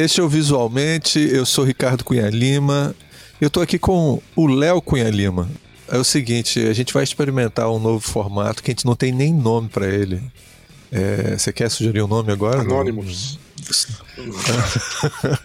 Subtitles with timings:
[0.00, 2.94] este é o Visualmente, eu sou Ricardo Cunha Lima.
[3.38, 5.48] Eu tô aqui com o Léo Cunha Lima.
[5.88, 9.12] É o seguinte, a gente vai experimentar um novo formato que a gente não tem
[9.12, 10.22] nem nome para ele.
[10.90, 12.60] É, você quer sugerir um nome agora?
[12.60, 13.38] Anônimos.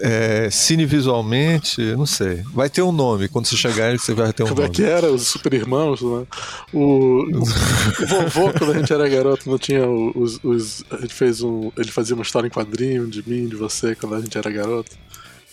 [0.00, 2.42] é, cinevisualmente, não sei.
[2.52, 3.28] Vai ter um nome.
[3.28, 4.74] Quando você chegar, você vai ter um Como nome.
[4.74, 5.10] Como é que era?
[5.10, 6.26] Os super irmãos, né?
[6.72, 7.44] O, o,
[8.06, 10.84] vovô, quando a gente era garoto, não tinha os, os.
[10.90, 11.70] A gente fez um.
[11.76, 14.96] Ele fazia uma história em quadrinho de mim, de você, quando a gente era garoto.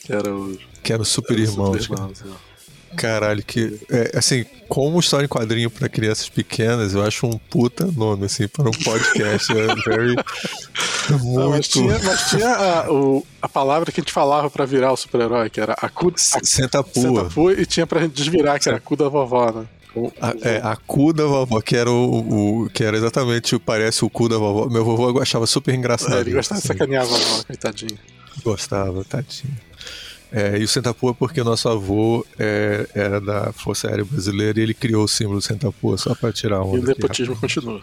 [0.04, 0.58] Que era o.
[0.84, 1.84] Que era o Super Irmãos.
[1.84, 2.34] Super irmãos né?
[2.96, 3.80] Caralho, que.
[3.90, 8.48] É, assim, como história em quadrinho para crianças pequenas, eu acho um puta nome, assim,
[8.48, 9.52] para um podcast.
[9.52, 10.16] é very.
[11.22, 11.40] Muito.
[11.40, 14.92] Não, mas tinha, mas tinha a, o, a palavra que a gente falava para virar
[14.92, 16.14] o super-herói, que era a cu.
[16.18, 17.26] Senta pua.
[17.26, 17.54] pua.
[17.54, 19.66] E tinha pra gente desvirar, que era a cu da vovó, né?
[20.20, 24.10] A, é, a cu da vovó, que era o, o, que era exatamente, parece o
[24.10, 24.68] cu da vovó.
[24.68, 26.18] Meu vovô achava super engraçado.
[26.18, 26.68] É, ele gostava assim.
[26.68, 27.98] de sacanear a vovó, coitadinho.
[28.44, 29.56] Gostava, tadinho.
[30.36, 34.64] É, e o Sentapua porque o nosso avô é, era da Força Aérea Brasileira e
[34.64, 36.76] ele criou o símbolo do Sentapua só para tirar onda.
[36.76, 37.82] E o nepotismo continua.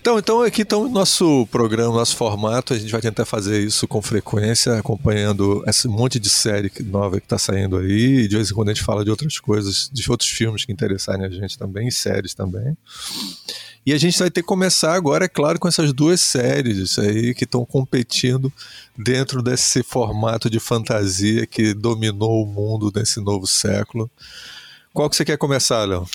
[0.00, 2.72] Então, então aqui está o nosso programa, nosso formato.
[2.72, 7.26] A gente vai tentar fazer isso com frequência, acompanhando esse monte de série nova que
[7.26, 8.20] está saindo aí.
[8.20, 10.72] E de vez em quando a gente fala de outras coisas, de outros filmes que
[10.72, 12.76] interessarem a gente também, e séries também.
[13.84, 17.34] E a gente vai ter que começar agora, é claro, com essas duas séries aí
[17.34, 18.52] que estão competindo
[18.96, 24.10] dentro desse formato de fantasia que dominou o mundo nesse novo século.
[24.92, 26.06] Qual que você quer começar, Léo?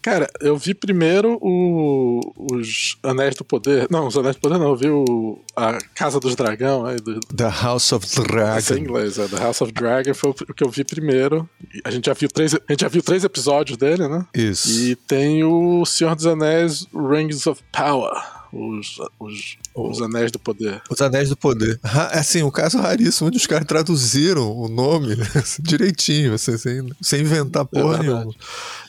[0.00, 2.20] Cara, eu vi primeiro o,
[2.52, 3.86] os Anéis do Poder.
[3.90, 6.86] Não, os Anéis do Poder não, eu vi o, a Casa dos Dragão.
[6.86, 8.58] Aí, do, The House of Dragon.
[8.58, 9.26] Isso é em inglês, é.
[9.26, 11.48] The House of Dragon foi o que eu vi primeiro.
[11.84, 14.24] A gente já viu três, a gente já viu três episódios dele, né?
[14.34, 14.70] Isso.
[14.70, 20.82] E tem o Senhor dos Anéis Rings of Power os, os, os Anéis do Poder.
[20.90, 21.78] Os Anéis do Poder.
[21.82, 25.16] Assim, um caso raríssimo onde os caras traduziram o nome
[25.60, 28.34] direitinho, assim, sem, sem inventar porra é nenhuma.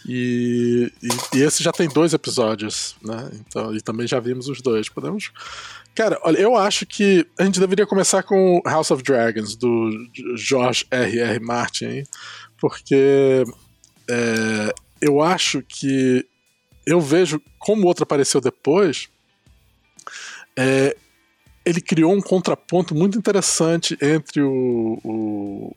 [0.08, 3.30] E, e, e, esse já tem dois episódios, né?
[3.34, 4.88] Então, e também já vimos os dois.
[4.90, 5.32] Podemos.
[5.94, 9.90] Cara, olha, eu acho que a gente deveria começar com House of Dragons, do
[10.36, 11.20] George R.R.
[11.20, 11.40] R.
[11.40, 12.04] Martin,
[12.60, 13.44] porque
[14.10, 16.26] é, eu acho que
[16.86, 19.10] eu vejo como outro apareceu depois
[20.60, 20.94] é,
[21.66, 25.76] ele criou um contraponto muito interessante entre o, o,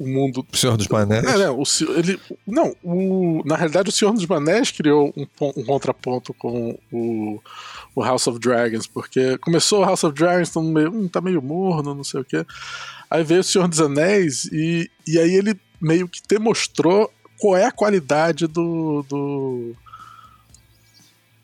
[0.00, 0.44] o mundo.
[0.52, 1.24] O Senhor dos Manés?
[1.24, 1.64] É, não, o,
[1.96, 7.40] ele, não o, na realidade, o Senhor dos Manés criou um, um contraponto com o,
[7.94, 11.40] o, House of Dragons, porque começou o House of Dragons, tá meio, hum, tá meio
[11.40, 12.44] morno, não sei o quê.
[13.08, 17.64] Aí veio o Senhor dos Anéis e, e aí ele meio que demonstrou qual é
[17.64, 19.76] a qualidade do, do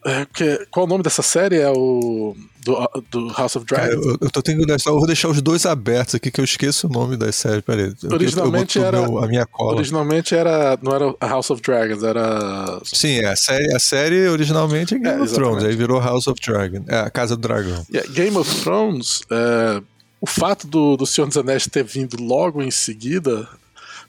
[0.08, 1.56] é, que, qual o nome dessa série?
[1.56, 2.34] É o.
[2.64, 2.76] Do,
[3.10, 4.04] do House of Dragons?
[4.04, 6.91] eu, eu tô tentando eu vou deixar os dois abertos aqui que eu esqueço o
[6.91, 7.62] nome das séries.
[7.62, 7.94] Peraí.
[8.10, 9.02] Originalmente era.
[9.02, 9.76] Meu, a minha cola.
[9.76, 10.78] Originalmente era.
[10.82, 12.80] Não era House of Dragons, era.
[12.84, 16.40] Sim, a série, a série originalmente é Game é, of Thrones, aí virou House of
[16.40, 16.84] Dragon.
[16.88, 17.86] É, a Casa do Dragão.
[17.92, 19.22] Yeah, Game of Thrones.
[19.30, 19.82] É,
[20.20, 23.48] o fato do, do Senhor dos Anéis ter vindo logo em seguida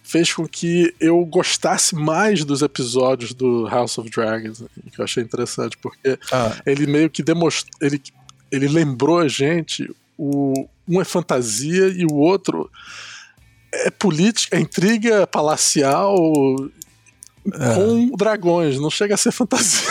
[0.09, 5.22] fez com que eu gostasse mais dos episódios do House of Dragons, que eu achei
[5.22, 6.56] interessante, porque ah.
[6.66, 7.72] ele meio que demonstrou.
[7.80, 8.02] Ele,
[8.52, 9.88] ele lembrou a gente.
[10.18, 12.72] O, um é fantasia e o outro
[13.72, 16.16] é política, é intriga palacial
[17.53, 17.75] é.
[17.75, 19.87] com dragões, não chega a ser fantasia.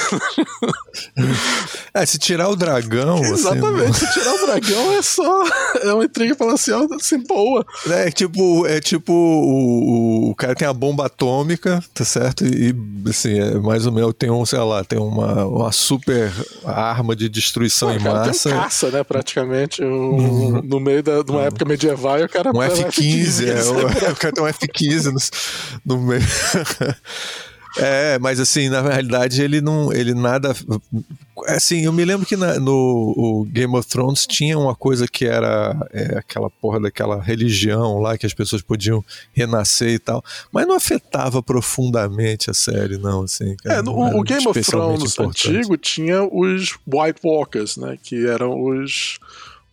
[1.94, 3.16] é, se tirar o dragão.
[3.16, 5.44] Assim, Exatamente, assim, se tirar o dragão é só.
[5.82, 7.64] É uma intriga palacial assim, boa.
[7.88, 12.44] É tipo, é tipo o, o cara tem a bomba atômica, tá certo?
[12.44, 12.74] E
[13.08, 16.32] assim, é mais ou menos tem um, sei lá, tem uma, uma super
[16.64, 18.48] arma de destruição em massa.
[18.48, 20.62] Tem um caça, né, praticamente, um, uhum.
[20.62, 21.46] no meio da, de uma uhum.
[21.46, 22.50] época medieval e o cara.
[22.54, 25.12] Um F-15, F-15 é, o, o cara tem um F-15
[25.84, 26.22] no, no meio.
[27.76, 30.54] É, mas assim, na realidade ele não, ele nada,
[31.46, 35.76] assim, eu me lembro que na, no Game of Thrones tinha uma coisa que era
[35.92, 40.74] é, aquela porra daquela religião lá que as pessoas podiam renascer e tal, mas não
[40.74, 43.54] afetava profundamente a série, não, assim.
[43.62, 45.48] Cara, é, no, o Game of Thrones importante.
[45.48, 49.18] antigo tinha os White Walkers, né, que eram os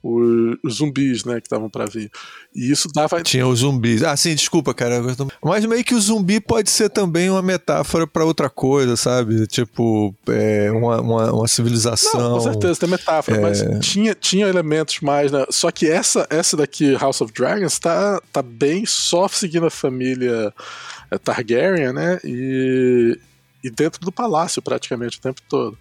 [0.07, 2.11] os, zumbis, né, que estavam para vir.
[2.53, 3.23] E isso dava.
[3.23, 4.03] Tinha os zumbis.
[4.03, 5.01] Ah, sim, desculpa, cara.
[5.43, 9.47] Mas meio que o zumbi pode ser também uma metáfora para outra coisa, sabe?
[9.47, 12.19] Tipo, é, uma, uma, uma, civilização.
[12.19, 13.41] Não, com certeza, tem metáfora, é...
[13.41, 15.31] mas tinha, tinha elementos mais.
[15.31, 15.43] Né?
[15.49, 20.53] Só que essa, essa daqui, House of Dragons, tá, tá bem só seguindo a família
[21.09, 22.19] é, Targaryen, né?
[22.23, 23.17] E,
[23.63, 25.75] e dentro do palácio praticamente o tempo todo.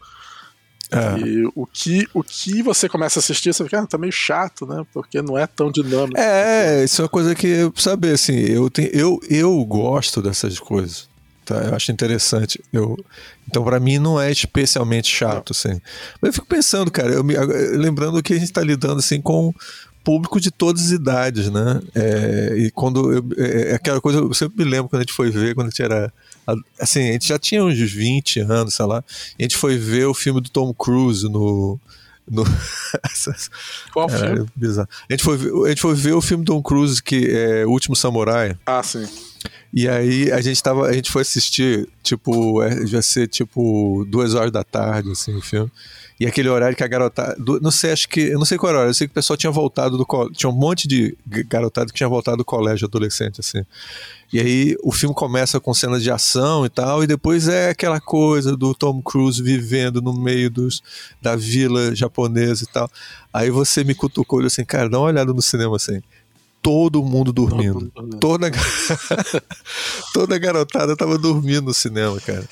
[0.91, 1.19] É.
[1.21, 4.67] E o que, o que você começa a assistir, você fica, ah, tá meio chato,
[4.67, 4.85] né?
[4.93, 6.19] Porque não é tão dinâmico.
[6.19, 10.59] É, isso é uma coisa que eu saber, assim, eu, tenho, eu, eu gosto dessas
[10.59, 11.09] coisas.
[11.45, 11.57] Tá?
[11.57, 12.63] Eu acho interessante.
[12.73, 12.99] Eu,
[13.49, 15.81] então, para mim, não é especialmente chato, assim.
[16.21, 17.35] Mas eu fico pensando, cara, eu me,
[17.77, 19.53] lembrando que a gente está lidando assim com
[20.05, 21.81] público de todas as idades, né?
[21.95, 25.15] É, e quando eu, é, é, aquela coisa, eu sempre me lembro quando a gente
[25.15, 26.13] foi ver, quando a gente era
[26.79, 29.03] assim, a gente já tinha uns 20 anos, sei lá,
[29.39, 31.81] e a gente foi ver o filme do Tom Cruise no
[32.31, 32.43] no...
[33.93, 34.47] Qual filme?
[34.57, 34.89] Bizarro.
[35.09, 35.37] A gente, foi,
[35.67, 38.57] a gente foi ver o filme do Tom Cruise, que é O Último Samurai.
[38.65, 39.07] Ah, sim.
[39.73, 44.35] E aí a gente tava, a gente foi assistir, tipo, é, já ser tipo duas
[44.35, 45.71] horas da tarde, assim, o filme.
[46.19, 47.37] E aquele horário que a garotada.
[47.61, 48.21] Não sei, acho que.
[48.21, 50.35] Eu não sei qual horário, eu sei que o pessoal tinha voltado do colégio.
[50.35, 53.65] Tinha um monte de garotada que tinha voltado do colégio adolescente, assim.
[54.33, 58.01] E aí o filme começa com cenas de ação e tal, e depois é aquela
[58.01, 60.83] coisa do Tom Cruise vivendo no meio dos,
[61.21, 62.91] da vila japonesa e tal.
[63.33, 66.01] Aí você me cutucou e assim, cara, dá uma olhada no cinema assim.
[66.63, 67.93] Todo mundo dormindo.
[68.21, 68.51] Toda,
[70.15, 72.49] toda a garotada tava dormindo no cinema, cara.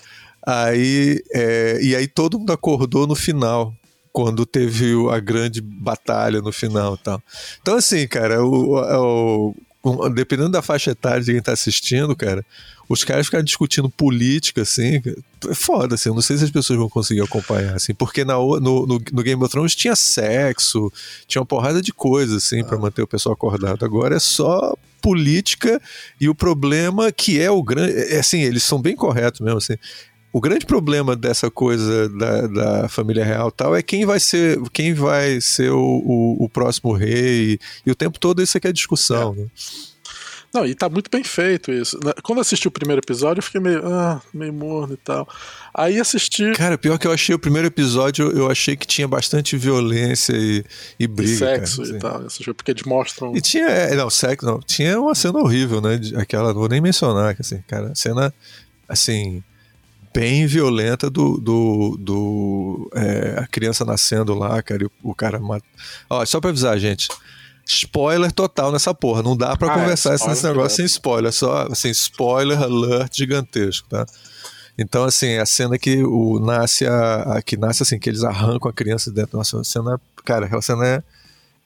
[0.47, 3.75] Aí, é, e aí todo mundo acordou no final,
[4.13, 7.23] quando teve a grande batalha no final tal.
[7.61, 12.45] Então, assim, cara, o, o, dependendo da faixa etária de quem tá assistindo, cara,
[12.89, 15.01] os caras ficaram discutindo política, assim,
[15.49, 18.35] é foda, assim, eu não sei se as pessoas vão conseguir acompanhar, assim, porque na,
[18.35, 20.93] no, no, no Game of Thrones tinha sexo,
[21.27, 22.65] tinha uma porrada de coisas, assim, ah.
[22.65, 23.85] para manter o pessoal acordado.
[23.85, 25.81] Agora é só política
[26.21, 29.77] e o problema que é o grande, é, assim, eles são bem corretos mesmo, assim,
[30.33, 34.95] o grande problema dessa coisa da, da, família real tal é quem vai ser quem
[34.95, 39.35] vai ser o, o, o próximo rei e o tempo todo isso aqui é discussão.
[39.37, 39.43] É.
[39.43, 39.47] Né?
[40.55, 41.99] Não, e tá muito bem feito isso.
[42.23, 45.27] Quando assisti o primeiro episódio, eu fiquei meio, ah, meio morno e tal.
[45.73, 46.53] Aí assisti.
[46.53, 50.63] Cara, pior que eu achei o primeiro episódio, eu achei que tinha bastante violência e,
[51.01, 51.33] e briga.
[51.33, 52.43] E sexo cara, assim.
[52.43, 53.35] e tal, porque eles mostram.
[53.35, 54.61] E tinha, é, não, sexo, não.
[54.61, 55.99] Tinha uma cena horrível, né?
[56.17, 58.33] Aquela, não vou nem mencionar, assim, cara, cena,
[58.87, 59.43] assim,
[60.13, 65.39] bem violenta do, do, do é, a criança nascendo lá, cara, e o, o cara
[65.39, 65.65] mata.
[66.09, 67.09] Ó, só pra avisar, gente.
[67.65, 69.23] Spoiler total nessa porra.
[69.23, 71.33] Não dá para ah, é, conversar é, nesse negócio sem spoiler.
[71.33, 74.05] Só assim, spoiler alert gigantesco, tá?
[74.77, 78.71] Então, assim, a cena que o nasce a, a, que nasce assim, que eles arrancam
[78.71, 79.37] a criança dentro.
[79.37, 81.03] Nossa, a cena, cara, aquela cena é,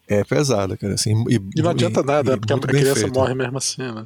[0.09, 0.95] é pesada, cara.
[0.95, 3.15] Assim, e, e não adianta e, nada, e, porque a criança feito.
[3.15, 4.05] morre mesmo assim, né?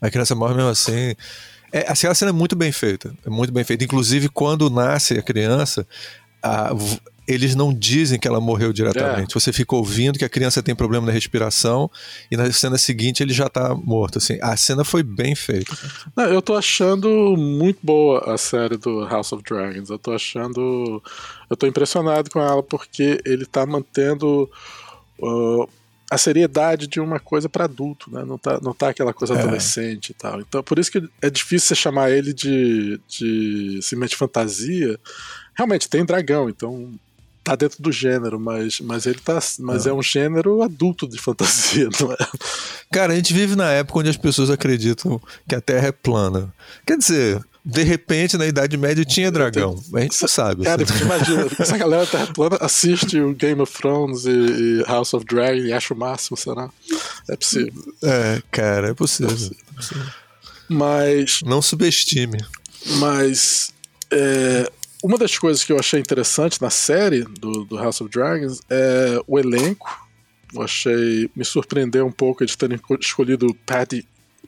[0.00, 1.14] A criança morre mesmo assim.
[1.72, 3.14] É, assim, a cena é muito bem feita.
[3.24, 3.84] É muito bem feita.
[3.84, 5.86] Inclusive, quando nasce a criança,
[6.42, 6.72] a,
[7.26, 9.32] eles não dizem que ela morreu diretamente.
[9.32, 9.40] É.
[9.40, 11.90] Você fica ouvindo que a criança tem problema na respiração
[12.30, 14.18] e na cena seguinte ele já está morto.
[14.18, 15.76] Assim, a cena foi bem feita.
[16.14, 19.90] Não, eu tô achando muito boa a série do House of Dragons.
[19.90, 21.02] Eu tô achando.
[21.50, 24.48] Eu tô impressionado com ela porque ele está mantendo.
[25.18, 25.68] Uh,
[26.10, 28.24] a seriedade de uma coisa para adulto, né?
[28.24, 29.38] Não tá, não tá aquela coisa é.
[29.38, 30.40] adolescente e tal.
[30.40, 34.98] Então, por isso que é difícil você chamar ele de, de simplesmente fantasia.
[35.54, 36.92] Realmente tem dragão, então
[37.42, 39.38] tá dentro do gênero, mas, mas ele tá.
[39.60, 39.90] Mas é.
[39.90, 42.16] é um gênero adulto de fantasia, não é?
[42.90, 46.52] Cara, a gente vive na época onde as pessoas acreditam que a Terra é plana.
[46.86, 49.82] Quer dizer, de repente, na Idade Média tinha dragão.
[49.92, 50.62] A gente não sabe.
[50.62, 51.02] Cara, assim.
[51.02, 55.72] imagina, essa galera terra plana assiste o Game of Thrones e, House of Dragon e
[55.72, 56.70] acha o máximo, será?
[57.28, 57.82] É possível.
[58.04, 59.32] É, cara, é possível.
[59.32, 60.06] É possível.
[60.68, 61.40] Mas.
[61.44, 62.38] Não subestime.
[63.00, 63.74] Mas.
[64.12, 64.70] É,
[65.02, 69.20] uma das coisas que eu achei interessante na série do, do House of Dragons é
[69.26, 70.06] o elenco.
[70.54, 71.28] Eu achei.
[71.34, 74.06] Me surpreendeu um pouco eles terem escolhido Paddy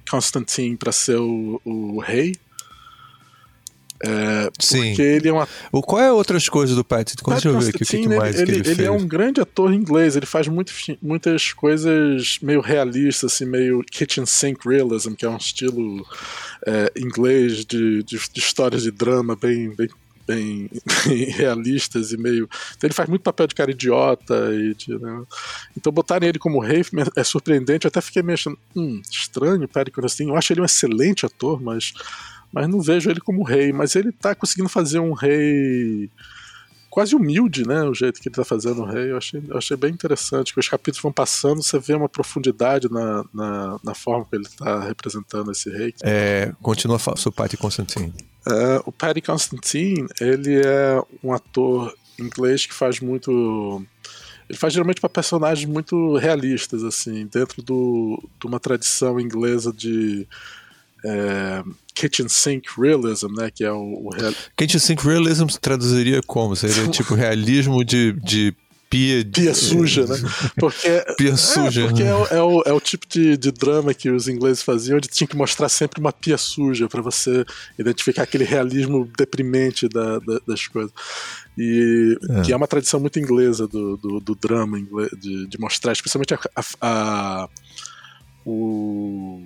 [0.09, 2.37] Constantine para ser o, o rei
[4.05, 5.01] é, Sim.
[5.01, 5.49] Ele é uma.
[5.73, 7.15] O, qual é outras coisas do Pat?
[7.15, 9.73] Deixa eu ver aqui o que, que mais ele, ele, ele, é um grande ator
[9.73, 15.29] inglês, ele faz muito, muitas coisas meio realistas, assim, meio kitchen sink realism, que é
[15.29, 16.07] um estilo
[16.65, 19.89] é, inglês de, de, de, histórias de drama bem, bem,
[20.29, 20.71] bem,
[21.05, 22.49] bem, realistas e meio.
[22.77, 24.51] Então ele faz muito papel de cara idiota.
[24.55, 25.23] E de, né?
[25.77, 26.83] Então botarem ele como rei
[27.17, 27.85] é surpreendente.
[27.85, 30.29] Eu até fiquei meio achando, hum, estranho, Paddy assim.
[30.29, 31.93] Eu acho ele um excelente ator, mas
[32.53, 33.73] mas não vejo ele como rei.
[33.73, 36.11] Mas ele tá conseguindo fazer um rei
[36.91, 37.85] quase humilde, né?
[37.85, 39.13] O jeito que ele tá fazendo o rei.
[39.13, 40.53] Eu achei, eu achei bem interessante.
[40.53, 44.49] Que os capítulos vão passando, você vê uma profundidade na, na, na forma que ele
[44.57, 45.95] tá representando esse rei.
[46.03, 48.13] É, continua sobre o Patty Constantine.
[48.47, 53.85] É, o Patty Constantine, ele é um ator inglês que faz muito.
[54.49, 60.27] Ele faz geralmente para personagens muito realistas, assim, dentro do, de uma tradição inglesa de
[61.05, 61.63] é,
[61.95, 63.51] kitchen sink realism, né?
[63.55, 64.33] Que é o, o real...
[64.57, 66.55] kitchen sink realism traduziria como?
[66.57, 68.55] Seria tipo realismo de, de
[68.91, 70.17] pia, pia suja, né?
[70.57, 71.83] Porque, pia suja.
[71.83, 74.97] É, porque é, é, o, é o tipo de, de drama que os ingleses faziam,
[74.97, 77.45] onde tinha que mostrar sempre uma pia suja para você
[77.79, 80.93] identificar aquele realismo deprimente da, da, das coisas.
[81.57, 82.43] E é.
[82.43, 84.79] que é uma tradição muito inglesa do, do, do drama,
[85.19, 87.49] de, de mostrar, especialmente a, a, a
[88.47, 89.43] o,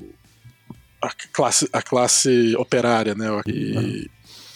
[1.02, 3.26] a classe, a classe operária, né?
[3.46, 4.08] E,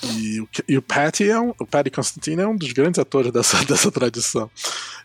[0.04, 3.62] e, e, o Patty é um, o Patty Constantine é um dos grandes atores dessa,
[3.66, 4.48] dessa tradição.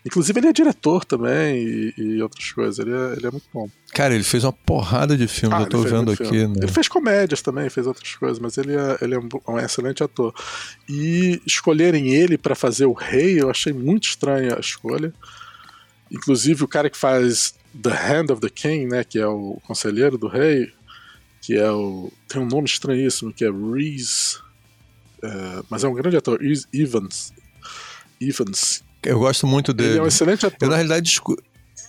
[0.06, 2.78] Inclusive ele é diretor também e, e outras coisas.
[2.78, 3.68] Ele é, ele é muito bom.
[3.92, 6.46] Cara, ele fez uma porrada de filmes, ah, eu tô vendo aqui.
[6.46, 6.54] Né?
[6.62, 10.02] Ele fez comédias também, fez outras coisas, mas ele é, ele é um, um excelente
[10.02, 10.32] ator.
[10.88, 15.12] E escolherem ele para fazer o rei, eu achei muito estranha a escolha.
[16.10, 20.18] Inclusive o cara que faz The Hand of the King, né, que é o conselheiro
[20.18, 20.70] do rei,
[21.42, 22.10] que é o.
[22.28, 24.38] tem um nome estranhíssimo, que é Reese.
[25.22, 27.32] É, mas é um grande ator, Reese Evans.
[28.20, 28.82] Evans.
[29.02, 29.90] Eu gosto muito dele.
[29.90, 30.58] Ele é um excelente ator.
[30.62, 31.20] Eu, na realidade,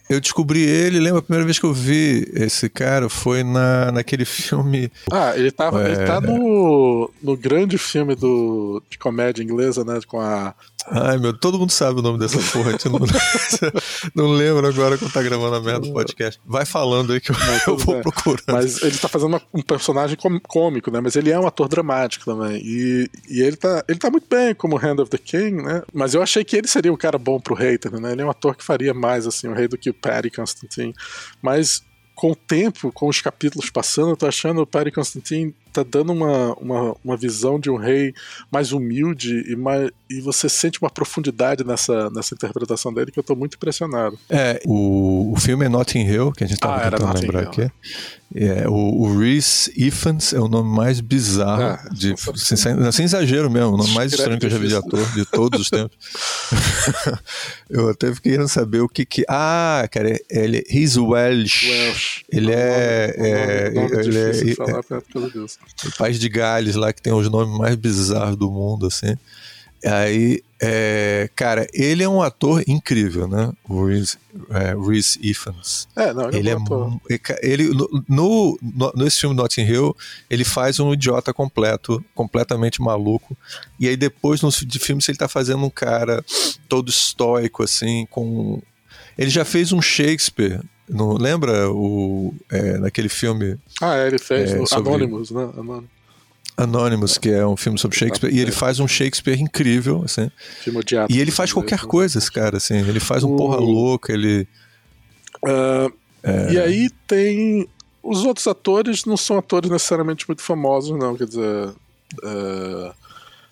[0.09, 4.25] eu descobri ele, lembra a primeira vez que eu vi esse cara foi na, naquele
[4.25, 4.91] filme.
[5.11, 5.91] Ah, ele, tava, é...
[5.91, 9.99] ele tá no, no grande filme do, de comédia inglesa, né?
[10.05, 10.53] Com a.
[10.85, 12.73] Ai, meu, todo mundo sabe o nome dessa porra.
[12.85, 12.99] não,
[14.27, 16.39] não lembro agora quando tá gravando a merda do podcast.
[16.45, 18.43] Vai falando aí que eu, não, eu vou procurando.
[18.51, 20.99] Mas ele tá fazendo um personagem cômico, né?
[20.99, 22.61] Mas ele é um ator dramático também.
[22.61, 25.83] E, e ele, tá, ele tá muito bem como Hand of the King, né?
[25.93, 28.11] Mas eu achei que ele seria um cara bom pro hater, né?
[28.11, 30.93] Ele é um ator que faria mais, assim, o rei do que Paddy Constantine.
[31.41, 31.83] Mas
[32.15, 36.13] com o tempo, com os capítulos passando, eu tô achando o Paddy Constantine tá dando
[36.13, 38.13] uma, uma, uma visão de um rei
[38.51, 43.23] mais humilde e, mais, e você sente uma profundidade nessa, nessa interpretação dele que eu
[43.23, 44.17] tô muito impressionado.
[44.29, 47.49] É, o, o filme é Notting Hill, que a gente tava ah, tentando lembrar Hill.
[47.49, 47.71] aqui.
[48.35, 53.05] É, o, o Reese Ifans é o nome mais bizarro, ah, de, sem, sem, sem,
[53.05, 55.69] exagero mesmo, o nome mais estranho que eu já vi de ator de todos os
[55.69, 55.95] tempos.
[57.69, 59.23] eu até fiquei querendo saber o que que.
[59.29, 60.63] Ah, cara, ele.
[60.67, 61.69] He's Welsh.
[61.69, 62.25] Welsh.
[62.31, 63.13] Ele é.
[63.17, 63.67] é,
[64.03, 65.01] ele é, falar, é,
[65.85, 69.15] o país de Gales lá que tem os nomes mais bizarros do mundo, assim.
[69.85, 73.51] Aí, é, cara, ele é um ator incrível, né?
[73.67, 74.17] O Reese,
[74.49, 75.89] é, Reese Ifans.
[75.93, 79.95] É, não, ele, ele é, um é ele no, no, no, nesse filme Notting Hill,
[80.29, 83.35] ele faz um idiota completo, completamente maluco.
[83.77, 86.23] E aí depois no de filme ele tá fazendo um cara
[86.69, 88.61] todo estoico assim, com
[89.17, 93.57] ele já fez um Shakespeare não lembra o é, naquele filme?
[93.81, 94.89] Ah, é, ele fez é, sobre...
[94.89, 95.43] Anonymous, né?
[95.57, 95.93] Anonymous.
[96.55, 100.29] Anonymous, que é um filme sobre Shakespeare, e ele faz um Shakespeare incrível, assim.
[101.09, 102.75] E ele faz qualquer coisa, esse cara, assim.
[102.75, 104.47] Ele faz um porra louca, ele.
[105.43, 106.53] Uh, é...
[106.53, 107.67] E aí tem.
[108.03, 111.15] Os outros atores não são atores necessariamente muito famosos, não.
[111.15, 111.69] Quer dizer.
[112.23, 112.93] Uh,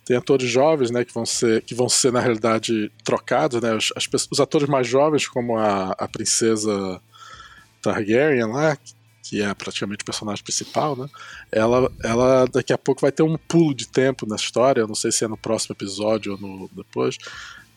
[0.05, 3.73] tem atores jovens, né, que vão ser, que vão ser na realidade trocados, né?
[3.73, 7.01] Os, as, os atores mais jovens, como a, a princesa
[7.81, 8.77] Targaryen lá,
[9.23, 11.07] que é praticamente o personagem principal, né?
[11.51, 14.95] Ela, ela daqui a pouco vai ter um pulo de tempo na história, eu não
[14.95, 17.17] sei se é no próximo episódio ou no depois,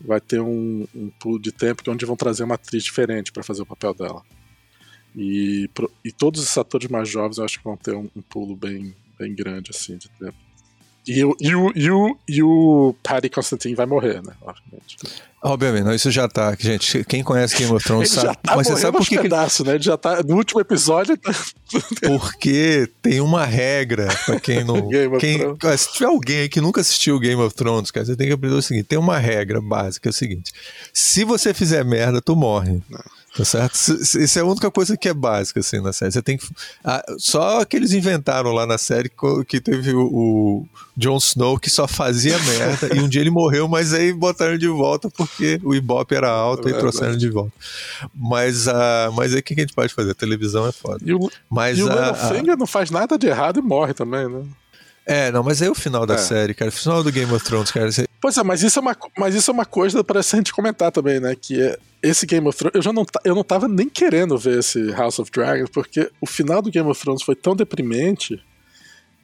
[0.00, 3.32] vai ter um, um pulo de tempo que é onde vão trazer uma atriz diferente
[3.32, 4.23] para fazer o papel dela.
[5.14, 5.70] E,
[6.04, 8.94] e todos os atores mais jovens eu acho que vão ter um, um pulo bem,
[9.18, 10.43] bem grande assim de tempo.
[11.06, 14.32] E, o, e, o, e, o, e o Paddy Constantine vai morrer, né?
[14.40, 14.96] Obviamente.
[15.46, 16.56] Obviamente, não, isso já tá.
[16.58, 18.38] Gente, quem conhece Game of Thrones sabe.
[18.42, 19.18] Tá mas você sabe por que.
[19.18, 19.75] Pedaço, né?
[19.75, 20.23] Ele já tá.
[20.23, 21.18] No último episódio.
[21.18, 21.30] Tá...
[22.00, 24.88] Porque tem uma regra pra quem não.
[25.20, 25.38] quem,
[25.76, 28.56] se tiver alguém aí que nunca assistiu Game of Thrones, cara, você tem que aprender
[28.56, 30.50] o seguinte: tem uma regra básica, é o seguinte.
[30.94, 32.80] Se você fizer merda, tu morre.
[32.88, 33.04] Não.
[33.36, 33.74] Tá certo?
[33.74, 36.12] Isso é a única coisa que é básica, assim, na série.
[36.12, 36.46] Você tem que.
[36.84, 39.10] Ah, só que eles inventaram lá na série
[39.48, 43.66] que teve o, o Jon Snow que só fazia merda e um dia ele morreu,
[43.66, 47.52] mas aí botaram de volta porque o Ibope era alto é e trouxeram de volta.
[48.14, 50.12] Mas, uh, mas aí o que a gente pode fazer?
[50.12, 51.00] A televisão é foda.
[51.04, 54.44] E o, mas, e o uh, não faz nada de errado e morre também, né?
[55.06, 56.18] É, não, mas aí é o final da é.
[56.18, 56.70] série, cara.
[56.70, 57.90] O final do Game of Thrones, cara.
[57.90, 58.06] Você...
[58.20, 60.90] Pois é, mas isso é uma, mas isso é uma coisa para a gente comentar
[60.90, 61.34] também, né?
[61.34, 62.75] Que é esse Game of Thrones.
[62.75, 66.26] Eu já não, eu não tava nem querendo ver esse House of Dragons, porque o
[66.26, 68.42] final do Game of Thrones foi tão deprimente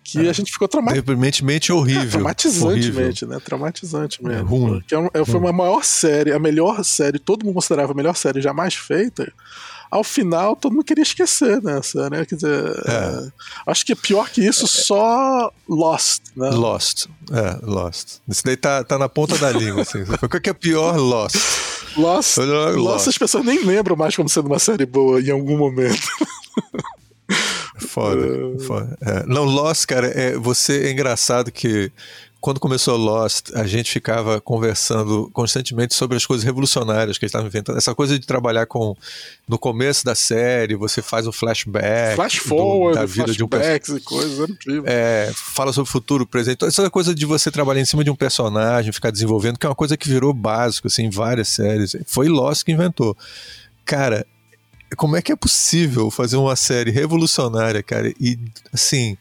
[0.04, 0.30] que é.
[0.30, 1.02] a gente ficou traumatizado.
[1.02, 2.02] Deprimentemente horrível.
[2.02, 3.28] É, traumatizantemente, horrível.
[3.28, 3.40] né?
[3.42, 4.38] Traumatizante mesmo.
[4.38, 4.82] É, ruim.
[4.86, 8.40] Que é, foi uma maior série, a melhor série, todo mundo considerava a melhor série
[8.40, 9.32] jamais feita
[9.90, 12.24] ao final todo mundo queria esquecer nessa, né?
[12.24, 12.92] Quer dizer, é.
[12.92, 13.32] É,
[13.66, 16.50] acho que pior que isso, só Lost, né?
[16.50, 18.18] Lost, é, Lost.
[18.28, 20.04] Isso daí tá, tá na ponta da língua, assim.
[20.22, 20.96] O que é pior?
[20.96, 21.36] Lost.
[21.96, 25.58] Lost, Lost, Lost as pessoas nem lembram mais como sendo uma série boa em algum
[25.58, 26.06] momento.
[27.88, 28.26] foda.
[28.64, 28.96] foda.
[29.00, 29.26] É.
[29.26, 31.90] Não, Lost, cara, é, você é engraçado que
[32.40, 37.48] quando começou Lost, a gente ficava conversando constantemente sobre as coisas revolucionárias que eles estavam
[37.48, 37.76] inventando.
[37.76, 38.96] Essa coisa de trabalhar com.
[39.46, 42.14] No começo da série, você faz um flashback.
[42.14, 44.50] Flash forward, do, da vida de um e coisas,
[44.86, 46.54] é, é, fala sobre o futuro, presente.
[46.54, 49.68] Então, essa coisa de você trabalhar em cima de um personagem, ficar desenvolvendo, que é
[49.68, 51.94] uma coisa que virou básico, assim, em várias séries.
[52.06, 53.14] Foi Lost que inventou.
[53.84, 54.26] Cara,
[54.96, 58.08] como é que é possível fazer uma série revolucionária, cara?
[58.18, 58.38] E,
[58.72, 59.18] assim.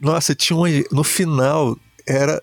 [0.00, 1.76] Nossa, tinha uma, no final
[2.08, 2.40] era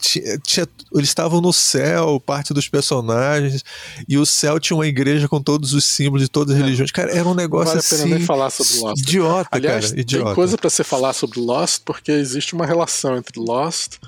[0.00, 3.62] tinha, tinha, eles estavam no céu, parte dos personagens,
[4.08, 6.64] e o céu tinha uma igreja com todos os símbolos de todas as é.
[6.64, 6.90] religiões.
[6.90, 7.94] Cara, era um negócio vale assim.
[7.94, 9.02] a pena nem assim falar sobre Lost.
[9.02, 10.00] Idiota, Aliás, cara.
[10.00, 10.24] Idiota.
[10.24, 13.98] Tem coisa para você falar sobre Lost, porque existe uma relação entre Lost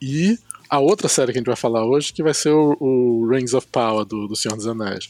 [0.00, 3.28] e a outra série que a gente vai falar hoje, que vai ser o, o
[3.28, 5.08] Rings of Power do, do Senhor dos Anéis.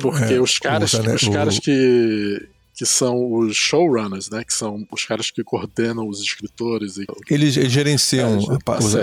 [0.00, 2.48] Porque é, os caras, os caras que,
[2.82, 4.42] que são os showrunners, né?
[4.42, 6.96] Que são os caras que coordenam os escritores.
[6.96, 9.02] E, eles, eles gerenciam é,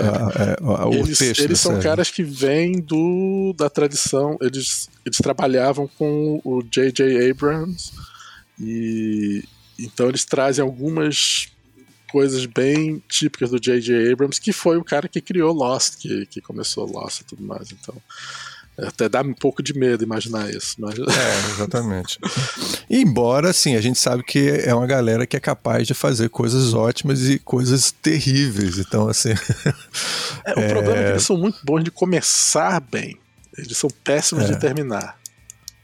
[0.66, 1.40] a, a, a, o eles, texto.
[1.40, 1.84] Eles são série.
[1.84, 4.36] caras que vêm do, da tradição.
[4.42, 7.30] Eles, eles trabalhavam com o J.J.
[7.30, 7.90] Abrams
[8.60, 9.44] e
[9.78, 11.48] então eles trazem algumas
[12.12, 14.12] coisas bem típicas do J.J.
[14.12, 17.72] Abrams, que foi o cara que criou Lost, que, que começou Lost e tudo mais.
[17.72, 17.96] Então
[18.78, 20.76] até dá um pouco de medo imaginar isso.
[20.78, 20.98] Mas...
[20.98, 22.18] É, exatamente.
[22.88, 26.72] Embora, assim, a gente sabe que é uma galera que é capaz de fazer coisas
[26.72, 28.78] ótimas e coisas terríveis.
[28.78, 29.30] Então, assim.
[30.44, 30.68] É, o é...
[30.68, 33.18] problema é que eles são muito bons de começar bem.
[33.56, 34.52] Eles são péssimos é.
[34.52, 35.19] de terminar.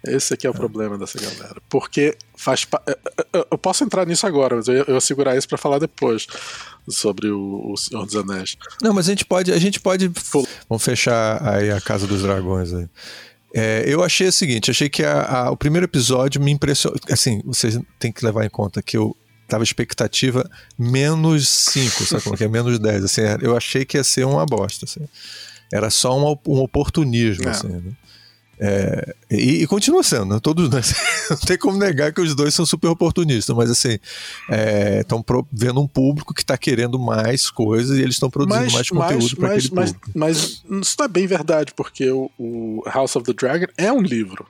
[0.07, 0.57] Esse aqui é o é.
[0.57, 1.61] problema dessa galera.
[1.69, 2.67] Porque faz.
[3.51, 6.27] Eu posso entrar nisso agora, mas eu ia segurar isso para falar depois
[6.89, 8.57] sobre o, o, Senhor dos Anéis.
[8.83, 9.53] Não, mas a gente pode.
[9.53, 10.11] A gente pode.
[10.69, 12.89] Vamos fechar aí a Casa dos Dragões aí.
[13.55, 16.99] É, eu achei o seguinte, achei que a, a, o primeiro episódio me impressionou.
[17.11, 19.17] Assim, vocês têm que levar em conta que eu
[19.49, 20.49] tava expectativa
[20.79, 22.49] menos 5, sabe como é que é?
[22.49, 23.05] Menos 10.
[23.05, 24.85] Assim, eu achei que ia ser uma bosta.
[24.85, 25.09] Assim.
[25.73, 27.51] Era só um, um oportunismo, é.
[27.51, 27.93] assim, né?
[28.59, 30.41] É, e, e, continua sendo, né?
[30.41, 30.71] Todos,
[31.31, 33.99] não tem como negar que os dois são super oportunistas, mas assim,
[35.01, 38.73] estão é, vendo um público que está querendo mais coisas e eles estão produzindo mas,
[38.73, 40.11] mais conteúdo para aquele mas, público.
[40.15, 40.37] Mas
[40.83, 44.47] isso não é bem verdade, porque o, o, House of the Dragon é um livro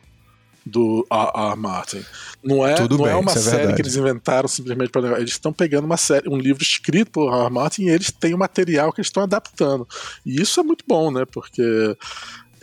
[0.64, 1.50] do R.
[1.50, 1.56] R.
[1.56, 2.04] Martin.
[2.42, 5.30] Não é, Tudo não é bem, é uma série que eles inventaram simplesmente para Eles
[5.30, 7.44] estão pegando uma série, um livro escrito por R.
[7.44, 7.50] R.
[7.50, 9.86] Martin e eles têm o material que eles estão adaptando.
[10.24, 11.24] E isso é muito bom, né?
[11.24, 11.96] Porque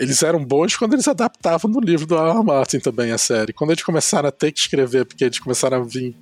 [0.03, 2.43] eles eram bons quando eles adaptavam no livro do R.
[2.43, 3.53] Martin também a série.
[3.53, 6.15] Quando eles começaram a ter que escrever, porque eles começaram a vir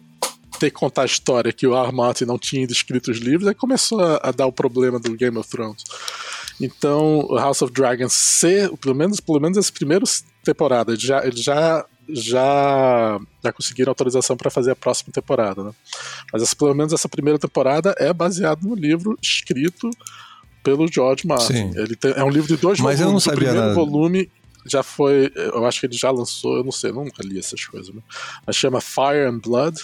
[0.60, 1.92] ter que contar a história que o R.
[1.92, 5.36] Martin não tinha escrito os livros, aí começou a, a, dar o problema do Game
[5.38, 5.84] of Thrones.
[6.60, 10.06] Então, House of Dragons ser, pelo menos, pelo menos essa primeira
[10.44, 15.72] temporada, eles já, já já já conseguiram autorização para fazer a próxima temporada, né?
[16.32, 19.90] Mas essa, pelo menos essa primeira temporada é baseada no livro escrito
[20.64, 21.54] pelo George Martin.
[21.54, 21.72] Sim.
[21.76, 23.02] Ele tem, é um livro de dois Mas volumes.
[23.02, 23.74] Eu não sabia o primeiro nada.
[23.74, 24.30] volume
[24.66, 25.32] já foi.
[25.36, 27.94] Eu acho que ele já lançou, eu não sei, eu nunca li essas coisas.
[27.94, 28.02] Né?
[28.46, 29.78] Mas chama Fire and Blood,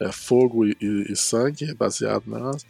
[0.00, 2.64] é fogo e, e, e sangue, baseado nelas.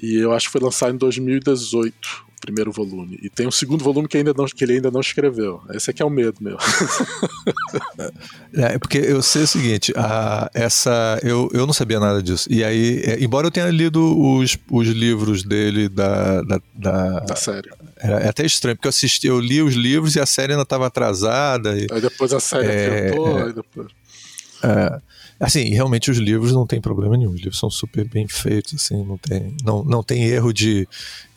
[0.00, 3.18] E eu acho que foi lançado em 2018 primeiro volume.
[3.22, 5.60] E tem um segundo volume que, ainda não, que ele ainda não escreveu.
[5.70, 6.56] Esse aqui é o medo meu.
[8.54, 12.48] é, porque eu sei o seguinte, a, essa, eu, eu não sabia nada disso.
[12.50, 17.36] E aí, é, embora eu tenha lido os, os livros dele da, da, da, da
[17.36, 17.68] série.
[17.98, 20.62] É, é, até estranho, porque eu assisti, eu li os livros e a série ainda
[20.62, 21.76] estava atrasada.
[21.76, 23.88] E, aí depois a série é, é, aí depois.
[24.62, 25.00] É,
[25.38, 27.32] Assim, realmente os livros não tem problema nenhum.
[27.32, 30.88] Os livros são super bem feitos, assim, não tem, não, não tem erro de.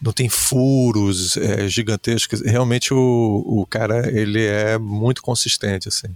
[0.02, 2.42] não tem furos é, gigantescos.
[2.42, 6.08] Realmente o, o cara, ele é muito consistente, assim.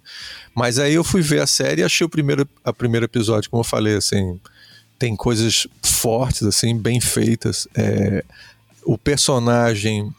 [0.55, 3.61] Mas aí eu fui ver a série e achei o primeiro, a primeiro episódio, como
[3.61, 4.39] eu falei, assim,
[4.97, 7.67] tem coisas fortes, assim, bem feitas.
[7.75, 8.23] É,
[8.85, 10.09] o personagem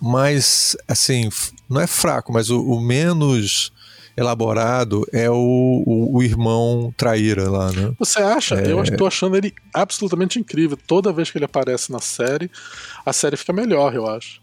[0.00, 1.28] mais, assim,
[1.68, 3.72] não é fraco, mas o, o menos
[4.16, 5.34] elaborado é o,
[5.86, 7.92] o, o, irmão traíra lá, né?
[7.98, 8.56] Você acha?
[8.56, 8.72] É...
[8.72, 10.78] Eu estou achando ele absolutamente incrível.
[10.86, 12.50] Toda vez que ele aparece na série,
[13.04, 14.40] a série fica melhor, eu acho.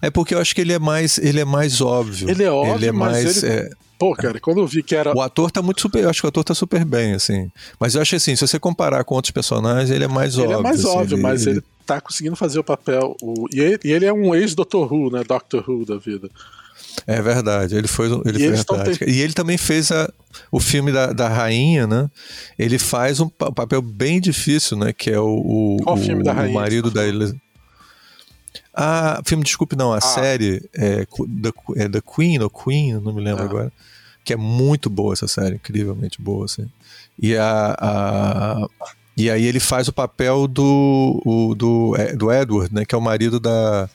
[0.00, 2.28] É porque eu acho que ele é mais, ele é mais óbvio.
[2.28, 3.52] Ele é óbvio, ele é mais, ele...
[3.52, 3.70] É...
[4.02, 5.16] Pô, cara, quando eu vi que era.
[5.16, 6.02] O ator tá muito super.
[6.02, 7.48] Eu acho que o ator tá super bem, assim.
[7.78, 10.56] Mas eu acho assim, se você comparar com outros personagens, ele é mais ele óbvio.
[10.56, 11.62] Ele é mais assim, óbvio, ele, mas ele...
[11.86, 13.16] tá conseguindo fazer o papel.
[13.22, 13.46] O...
[13.52, 15.22] E, ele, e ele é um ex-Doctor Who, né?
[15.22, 16.28] Doctor Who da vida.
[17.06, 19.08] É verdade, ele foi, ele e foi.
[19.08, 20.12] E ele também fez a,
[20.50, 22.10] o filme da, da rainha, né?
[22.58, 24.92] Ele faz um papel bem difícil, né?
[24.92, 27.40] Que é o, o, Qual o, filme da rainha, o marido da Elizabeth.
[28.74, 30.00] Ah, filme, desculpe, não, a ah.
[30.00, 33.46] série é, The, é The Queen ou Queen, não me lembro ah.
[33.46, 33.72] agora.
[34.24, 36.70] Que é muito boa essa série, incrivelmente boa, assim.
[37.18, 38.66] E a, a
[39.16, 42.84] E aí ele faz o papel do, o, do, é, do Edward, né?
[42.84, 43.90] Que é o marido da,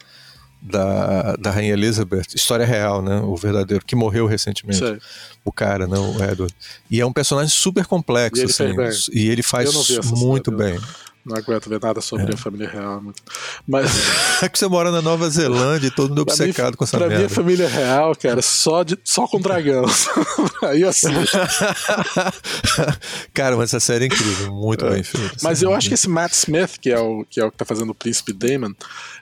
[0.68, 2.28] da, da Rainha Elizabeth.
[2.36, 3.20] História real, né?
[3.22, 4.80] O verdadeiro, que morreu recentemente.
[4.80, 5.00] Sei.
[5.44, 5.98] O cara, né?
[5.98, 6.54] O Edward.
[6.90, 9.12] E é um personagem super complexo, E ele assim.
[9.14, 9.74] E ele faz
[10.12, 10.80] muito série, bem.
[11.28, 13.02] Não aguento ver nada sobre a família real.
[13.02, 13.22] muito.
[13.68, 13.92] Mas
[14.42, 16.98] É que você mora na Nova Zelândia e todo mundo pra mim, obcecado com essa
[16.98, 17.26] pra mim, merda.
[17.26, 19.84] a família real, cara, só, de, só com dragão.
[20.64, 21.08] Aí assim.
[23.34, 25.36] Cara, mas essa série é incrível, muito bem feita.
[25.42, 27.66] Mas eu acho que esse Matt Smith, que é o que, é o que tá
[27.66, 28.74] fazendo o Príncipe Damon,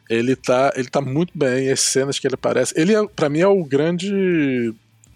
[0.09, 1.71] ele tá, ele tá muito bem.
[1.71, 2.73] As cenas que ele aparece.
[2.75, 4.73] Ele, é, pra mim, é o grande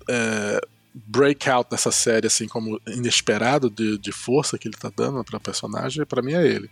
[0.10, 0.62] é,
[0.94, 6.06] breakout dessa série, assim, como inesperado de, de força que ele tá dando pra personagem.
[6.06, 6.70] Pra mim é ele.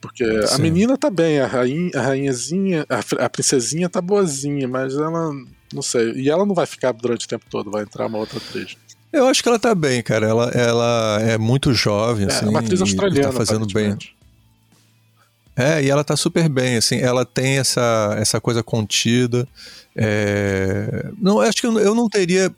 [0.00, 0.62] Porque a Sim.
[0.62, 5.30] menina tá bem, a, rainha, a rainhazinha, a, a princesinha tá boazinha, mas ela.
[5.72, 6.12] Não sei.
[6.12, 8.76] E ela não vai ficar durante o tempo todo, vai entrar uma outra atriz.
[9.12, 10.26] Eu acho que ela tá bem, cara.
[10.26, 12.46] Ela, ela é muito jovem, É, assim.
[12.48, 13.28] uma atriz australiana.
[13.32, 13.96] Tá fazendo bem.
[15.56, 19.46] É, e ela tá super bem, assim, ela tem essa, essa coisa contida.
[19.94, 22.50] é, Não, acho que eu, eu não teria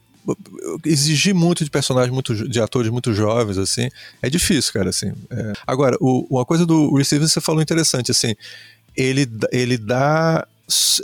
[0.84, 3.88] exigir muito de personagens muito de atores muito jovens assim
[4.20, 5.52] é difícil cara assim É.
[5.66, 8.34] agora o- uma coisa do Stevens você falou interessante assim
[8.96, 10.46] ele ele dá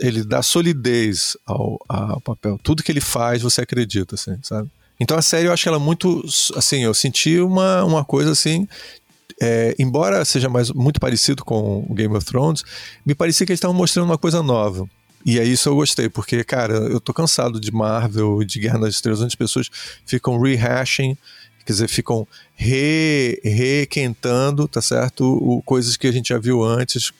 [0.00, 4.68] ele dá solidez ao, ao papel tudo que ele faz você acredita assim sabe
[5.00, 6.22] então a série eu acho ela muito
[6.56, 8.66] assim eu senti uma, uma coisa assim
[9.40, 12.64] é, embora seja mais muito parecido com Game of Thrones,
[13.06, 14.84] me parecia que eles estavam mostrando uma coisa nova.
[15.28, 18.94] E é isso eu gostei, porque, cara, eu tô cansado de Marvel, de Guerra nas
[18.94, 19.68] Estrelas, onde as pessoas
[20.06, 21.18] ficam rehashing,
[21.66, 25.26] quer dizer, ficam re, requentando, tá certo?
[25.26, 27.12] O, coisas que a gente já viu antes.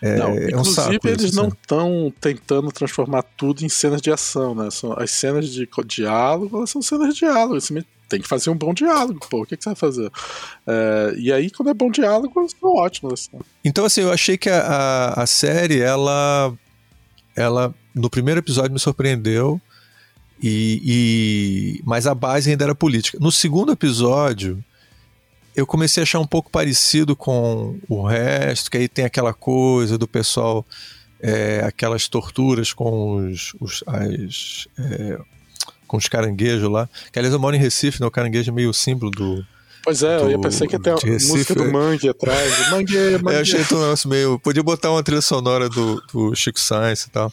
[0.00, 4.10] É, Não, é um inclusive saco eles não estão tentando transformar tudo em cenas de
[4.10, 4.70] ação, né?
[4.70, 7.60] São, as cenas de diálogo, elas são cenas de diálogo.
[7.60, 9.42] Você tem que fazer um bom diálogo, pô.
[9.42, 10.10] O que, que você vai fazer?
[10.66, 13.28] É, e aí, quando é bom diálogo, elas são ótimas.
[13.28, 13.44] Assim.
[13.62, 16.56] Então, assim, eu achei que a, a, a série, ela,
[17.40, 19.60] ela, no primeiro episódio me surpreendeu,
[20.42, 20.80] e,
[21.78, 23.18] e- mas a base ainda era política.
[23.20, 24.62] No segundo episódio,
[25.54, 29.98] eu comecei a achar um pouco parecido com o resto, que aí tem aquela coisa
[29.98, 30.64] do pessoal,
[31.20, 35.18] é, aquelas torturas com os, os- as, é,
[35.86, 36.88] com os caranguejos lá.
[37.12, 38.06] Que aliás eu moro em Recife, né?
[38.06, 39.44] O caranguejo é meio símbolo do,
[39.82, 41.68] Pois é, eu Do- pensar que ia ter a música do é.
[41.70, 42.70] Mangue atrás.
[42.70, 43.34] Mangue, Mangue.
[43.36, 44.38] Eu achei que um negócio meio.
[44.38, 47.32] Podia botar uma trilha sonora do, do Chico Science e tal.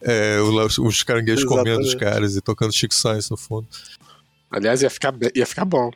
[0.00, 1.74] É, os, os caranguejos Exatamente.
[1.74, 3.66] comendo os caras e tocando Chico Science no fundo.
[4.50, 5.90] Aliás, ia ficar, ia ficar bom.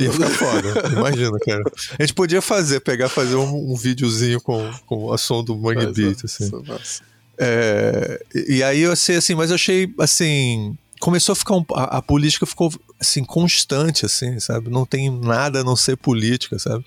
[0.00, 1.62] Ia ficar foda, imagina, cara.
[1.98, 5.86] A gente podia fazer, pegar, fazer um, um videozinho com, com a som do Mangue
[5.92, 6.50] Beat, assim.
[6.66, 7.02] nossa.
[7.36, 10.76] É, e e aí eu achei assim, mas eu achei assim.
[11.00, 11.54] Começou a ficar.
[11.54, 14.68] um- a, a política ficou assim, constante, assim, sabe?
[14.70, 16.84] Não tem nada a não ser política, sabe?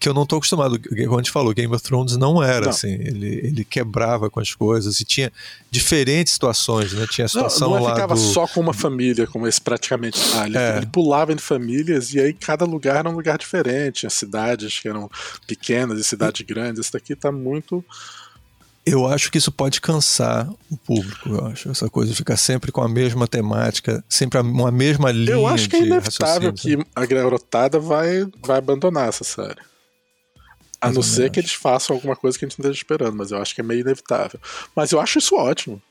[0.00, 0.78] Que eu não tô acostumado.
[0.80, 2.70] Como a gente falou, Game of Thrones não era Não.
[2.70, 2.92] assim.
[2.92, 5.32] Ele, ele quebrava com as coisas e tinha
[5.72, 7.04] diferentes situações, né?
[7.10, 8.20] Tinha a Não, situação não lá ficava do.
[8.20, 10.20] só com uma família, como esse praticamente.
[10.36, 10.76] Ah, ele, É.
[10.76, 14.00] ele pulava entre famílias e aí cada lugar era um lugar diferente.
[14.00, 15.10] Tinha cidades que eram
[15.48, 16.78] pequenas e cidades grandes.
[16.78, 17.84] Esse daqui tá muito.
[18.86, 21.70] Eu acho que isso pode cansar o público, eu acho.
[21.70, 25.32] Essa coisa de ficar sempre com a mesma temática, sempre a- uma mesma linha.
[25.32, 29.60] Eu acho que é inevitável que a garotada vai, vai abandonar essa série.
[30.80, 31.32] A Mais não ser menos.
[31.34, 33.60] que eles façam alguma coisa que a gente não esteja esperando, mas eu acho que
[33.60, 34.40] é meio inevitável.
[34.74, 35.82] Mas eu acho isso ótimo.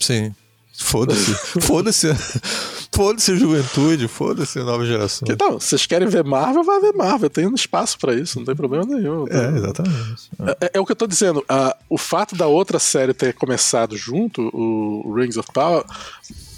[0.00, 0.34] Sim.
[0.88, 1.34] Foda-se.
[1.60, 2.06] foda-se.
[2.92, 5.26] Foda-se juventude, foda-se nova geração.
[5.26, 7.28] Porque, não, vocês querem ver Marvel, vai ver Marvel.
[7.28, 9.26] Tem espaço pra isso, não tem problema nenhum.
[9.28, 10.30] É, exatamente.
[10.60, 11.44] É, é o que eu tô dizendo.
[11.48, 15.84] ah, o fato da outra série ter começado junto, o Rings of Power,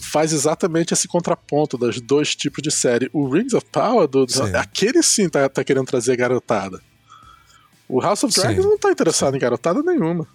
[0.00, 3.08] faz exatamente esse contraponto dos dois tipos de série.
[3.12, 4.54] O Rings of Power, do, Sim.
[4.54, 6.80] aquele sim tá, tá querendo trazer garotada.
[7.88, 10.26] O House of Sim, Dragons não tá interessado em garotada nenhuma.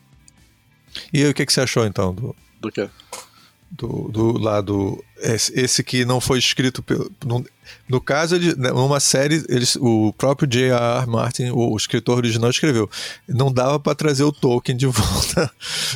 [1.13, 2.89] E aí, o que, que você achou então do, Do que?
[3.77, 5.03] Do, do lado.
[5.21, 7.09] Esse, esse que não foi escrito pelo.
[7.25, 7.45] No,
[7.89, 11.05] no caso, ele, né, numa série, eles, o próprio J.R.R.
[11.07, 12.89] Martin, o, escritor original, escreveu.
[13.27, 15.49] Não dava para trazer o Tolkien de volta,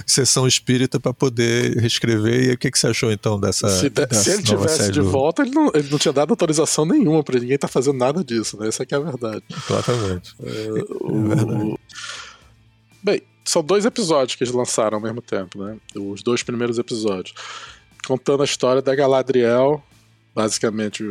[0.06, 2.50] sessão espírita, para poder reescrever.
[2.50, 3.68] E o que, que você achou então dessa.
[3.70, 6.32] se, de- dessa se ele tivesse de do- volta, ele não, ele não tinha dado
[6.32, 8.68] autorização nenhuma pra ninguém tá fazendo nada disso, né?
[8.68, 9.44] Essa é a verdade.
[9.50, 10.34] Exatamente.
[11.02, 11.76] O- verdade.
[13.04, 15.76] Bem, são dois episódios que eles lançaram ao mesmo tempo, né?
[15.96, 17.34] Os dois primeiros episódios.
[18.06, 19.84] Contando a história da Galadriel,
[20.36, 21.04] basicamente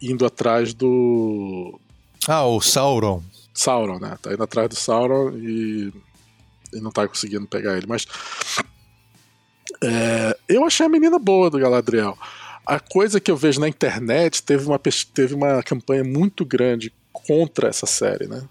[0.00, 1.80] indo atrás do
[2.28, 3.22] Ah, o Sauron.
[3.54, 4.18] Sauron, né?
[4.20, 5.90] Tá indo atrás do Sauron e,
[6.74, 7.86] e não tá conseguindo pegar ele.
[7.88, 8.06] Mas
[9.82, 12.18] é, eu achei a menina boa do Galadriel.
[12.66, 17.68] A coisa que eu vejo na internet teve uma, teve uma campanha muito grande contra
[17.68, 18.46] essa série, né?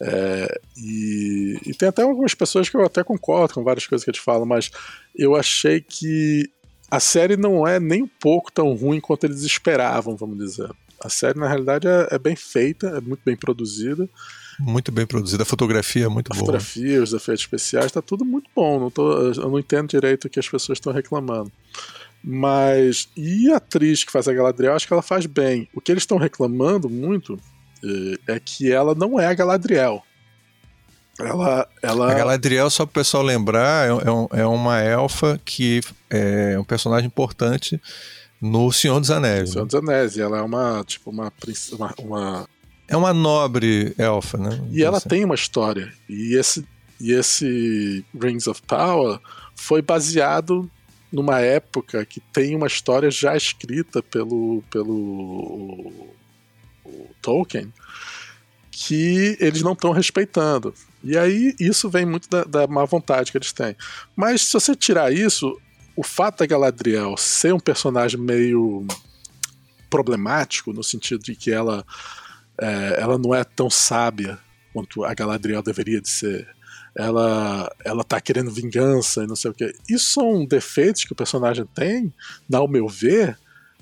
[0.00, 4.10] É, e, e, tem até algumas pessoas que eu até concordo com várias coisas que
[4.10, 4.70] eles falam, mas
[5.14, 6.50] eu achei que
[6.90, 10.70] a série não é nem um pouco tão ruim quanto eles esperavam, vamos dizer.
[11.00, 14.08] A série, na realidade, é, é bem feita, é muito bem produzida.
[14.58, 16.42] Muito bem produzida, a fotografia é muito a boa.
[16.42, 18.80] A fotografia, os efeitos especiais, tá tudo muito bom.
[18.80, 21.50] Não tô, eu não entendo direito o que as pessoas estão reclamando.
[22.24, 23.08] Mas.
[23.16, 25.68] E a atriz que faz a Galadriel, acho que ela faz bem.
[25.74, 27.38] O que eles estão reclamando muito
[28.28, 30.02] é, é que ela não é a Galadriel.
[31.18, 32.12] Ela, ela...
[32.12, 36.64] A Galadriel, só para o pessoal lembrar, é, é, é, uma elfa que é um
[36.64, 37.80] personagem importante
[38.40, 39.50] no Senhor dos Anéis.
[39.50, 39.68] Senhor né?
[39.70, 41.32] dos Anéis, ela é uma, tipo, uma,
[41.72, 42.48] uma, uma...
[42.88, 44.62] É uma nobre elfa, né?
[44.70, 45.08] E ela assim.
[45.08, 45.92] tem uma história.
[46.08, 46.66] E esse,
[47.00, 49.18] e esse Rings of Power
[49.54, 50.70] foi baseado
[51.10, 56.10] numa época que tem uma história já escrita pelo, pelo
[57.22, 57.72] Tolkien
[58.78, 60.74] que eles não estão respeitando.
[61.02, 63.74] E aí isso vem muito da, da, má vontade que eles têm.
[64.14, 65.58] Mas se você tirar isso,
[65.96, 68.86] o fato da Galadriel ser um personagem meio
[69.88, 71.86] problemático, no sentido de que ela,
[72.60, 74.38] é, ela não é tão sábia
[74.74, 76.46] quanto a Galadriel deveria de ser.
[76.94, 79.72] Ela, ela tá querendo vingança e não sei o que.
[79.88, 82.12] Isso são defeitos que o personagem tem,
[82.52, 83.38] ao meu ver,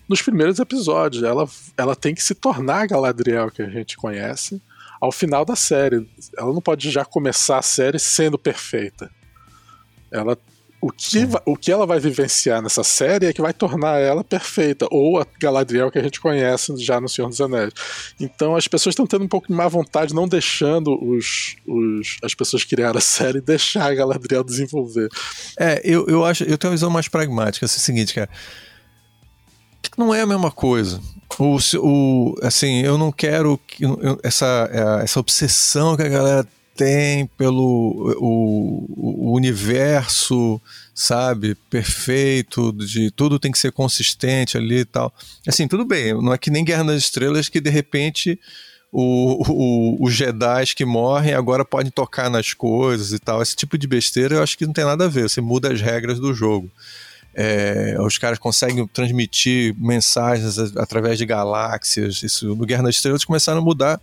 [0.08, 1.22] nos primeiros episódios.
[1.22, 4.60] Ela, ela tem que se tornar a Galadriel que a gente conhece
[5.00, 6.08] ao final da série.
[6.36, 9.10] Ela não pode já começar a série sendo perfeita.
[10.10, 10.38] Ela
[10.84, 14.86] o que, o que ela vai vivenciar nessa série é que vai tornar ela perfeita,
[14.90, 17.72] ou a Galadriel que a gente conhece já no Senhor dos Anéis.
[18.20, 22.34] Então as pessoas estão tendo um pouco de má vontade, não deixando os, os, as
[22.34, 25.08] pessoas que criaram a série deixar a Galadriel desenvolver.
[25.58, 28.28] É, eu, eu acho, eu tenho uma visão mais pragmática, é o seguinte, cara
[29.96, 31.00] não é a mesma coisa.
[31.38, 36.46] O, o, assim, eu não quero que, eu, essa, é, essa obsessão que a galera
[36.76, 38.86] tem pelo o,
[39.28, 40.60] o, universo,
[40.94, 45.12] sabe, perfeito, de tudo tem que ser consistente ali e tal.
[45.46, 48.38] Assim, tudo bem, não é que nem Guerra nas Estrelas que de repente
[48.92, 53.40] o, o, os Jedi que morrem agora podem tocar nas coisas e tal.
[53.40, 55.80] Esse tipo de besteira eu acho que não tem nada a ver, você muda as
[55.80, 56.70] regras do jogo.
[57.34, 62.22] É, os caras conseguem transmitir mensagens através de galáxias.
[62.22, 64.00] Isso no Guerra das Estrelas começaram a mudar,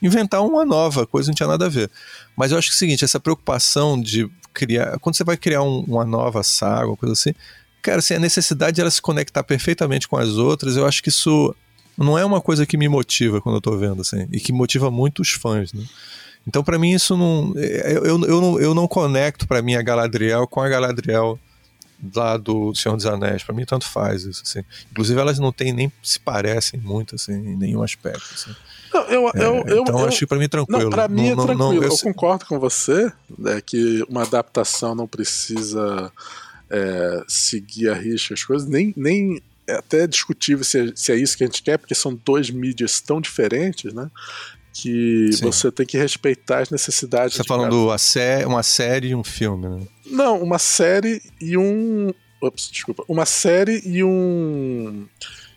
[0.00, 1.90] inventar uma nova coisa, não tinha nada a ver.
[2.36, 4.98] Mas eu acho que é o seguinte: essa preocupação de criar.
[4.98, 7.34] Quando você vai criar um, uma nova saga, uma coisa assim,
[7.80, 11.08] cara, assim, a necessidade de ela se conectar perfeitamente com as outras, eu acho que
[11.08, 11.54] isso
[11.96, 14.90] não é uma coisa que me motiva quando eu tô vendo, assim, e que motiva
[14.90, 15.84] muito os fãs, né?
[16.46, 17.52] Então, para mim, isso não.
[17.56, 21.38] Eu, eu, eu, não, eu não conecto para mim a Galadriel com a Galadriel
[22.14, 23.42] lá do Senhor dos Anéis.
[23.42, 24.42] Para mim, tanto faz isso.
[24.44, 24.64] Assim.
[24.90, 28.28] Inclusive, elas não têm nem se parecem muito assim, em nenhum aspecto.
[28.34, 28.54] Assim.
[28.92, 30.90] Não, eu, é, eu, eu, então, eu, acho que para mim é tranquilo.
[30.90, 31.58] Para mim é tranquilo.
[31.58, 36.12] Não, eu, eu concordo com você né, que uma adaptação não precisa
[36.70, 41.16] é, seguir a risca as coisas, nem, nem é até discutível se é, se é
[41.16, 44.10] isso que a gente quer, porque são dois mídias tão diferentes, né?
[44.72, 45.44] Que Sim.
[45.44, 47.34] você tem que respeitar as necessidades.
[47.34, 49.86] Você está falando sé uma série e um filme, né?
[50.06, 52.12] Não, uma série e um.
[52.40, 53.04] Ops, desculpa.
[53.06, 55.06] Uma série e um.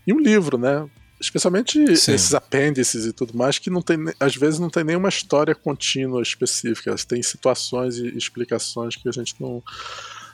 [0.06, 0.88] E um livro, né?
[1.20, 2.14] Especialmente Sim.
[2.14, 6.22] esses apêndices e tudo mais, que não tem, às vezes não tem nenhuma história contínua
[6.22, 6.94] específica.
[7.08, 9.64] Tem situações e explicações que a gente não.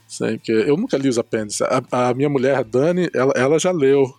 [0.08, 1.62] Sei, que eu nunca li os apêndices.
[1.62, 4.14] A, a minha mulher, a Dani, ela, ela já leu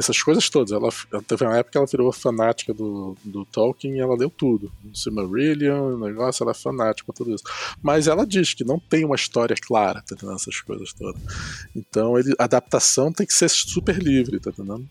[0.00, 0.72] essas coisas todas.
[0.72, 0.90] Ela,
[1.26, 4.72] teve uma época que ela virou fanática do, do Tolkien e ela leu tudo.
[4.84, 7.44] O Silmarillion, o negócio, ela é fanática por tudo isso.
[7.82, 10.36] Mas ela diz que não tem uma história clara, tá entendendo?
[10.36, 11.20] Essas coisas todas.
[11.74, 14.88] Então ele, a adaptação tem que ser super livre, tá entendendo?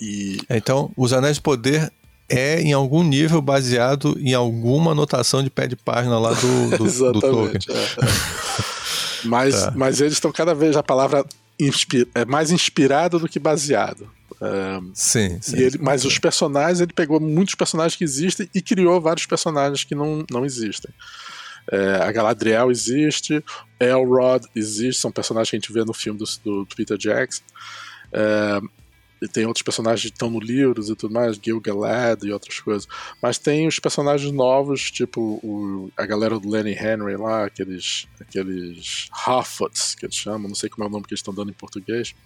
[0.00, 0.38] E...
[0.48, 1.92] É, então, Os Anéis de Poder
[2.28, 6.84] é em algum nível baseado em alguma anotação de pé de página lá do, do,
[7.12, 7.60] do Tolkien.
[7.68, 8.72] É.
[9.24, 9.72] Mas, tá.
[9.76, 11.24] mas eles estão cada vez a palavra
[12.14, 14.10] é mais inspirado do que baseado.
[14.40, 15.56] É, sim, sim.
[15.56, 19.94] Ele, mas os personagens, ele pegou muitos personagens que existem e criou vários personagens que
[19.94, 20.92] não, não existem.
[21.70, 23.44] É, a Galadriel existe,
[23.78, 27.42] Elrod existe, são personagens que a gente vê no filme do, do, do Peter Jackson.
[28.12, 28.60] É,
[29.22, 32.88] e tem outros personagens que estão no livros e tudo mais, Gil-galad e outras coisas.
[33.22, 39.08] Mas tem os personagens novos, tipo o, a galera do Lenny Henry lá, aqueles, aqueles
[39.12, 41.54] Harfoots, que eles chamam, não sei como é o nome que eles estão dando em
[41.54, 42.16] português,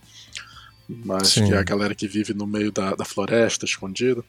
[0.88, 1.48] mas Sim.
[1.48, 4.24] que é a galera que vive no meio da, da floresta, escondido.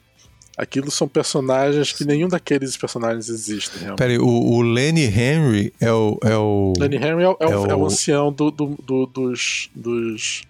[0.54, 3.78] Aquilo são personagens que nenhum daqueles personagens existem.
[3.78, 3.98] Realmente.
[3.98, 6.18] Peraí, o, o Lenny Henry é o.
[6.22, 9.70] É o Lenny Henry é, é, é, o, é o ancião do, do, do, dos,
[9.72, 10.42] dos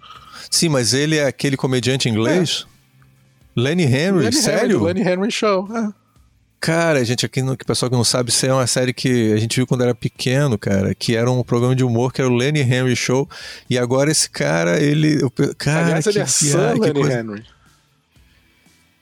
[0.50, 2.66] Sim, mas ele é aquele comediante inglês?
[2.66, 3.60] É.
[3.60, 4.76] Lenny Henry, Lenny sério?
[4.78, 5.68] Henry, Lenny Henry Show.
[5.76, 5.92] É.
[6.60, 9.32] Cara, gente, aqui no que o pessoal que não sabe, isso é uma série que
[9.32, 12.28] a gente viu quando era pequeno, cara, que era um programa de humor que era
[12.28, 13.28] o Lenny Henry Show.
[13.70, 15.20] E agora esse cara, ele.
[15.56, 17.20] Cara, Aliás, ele é Sir Lenny coisa...
[17.20, 17.44] Henry.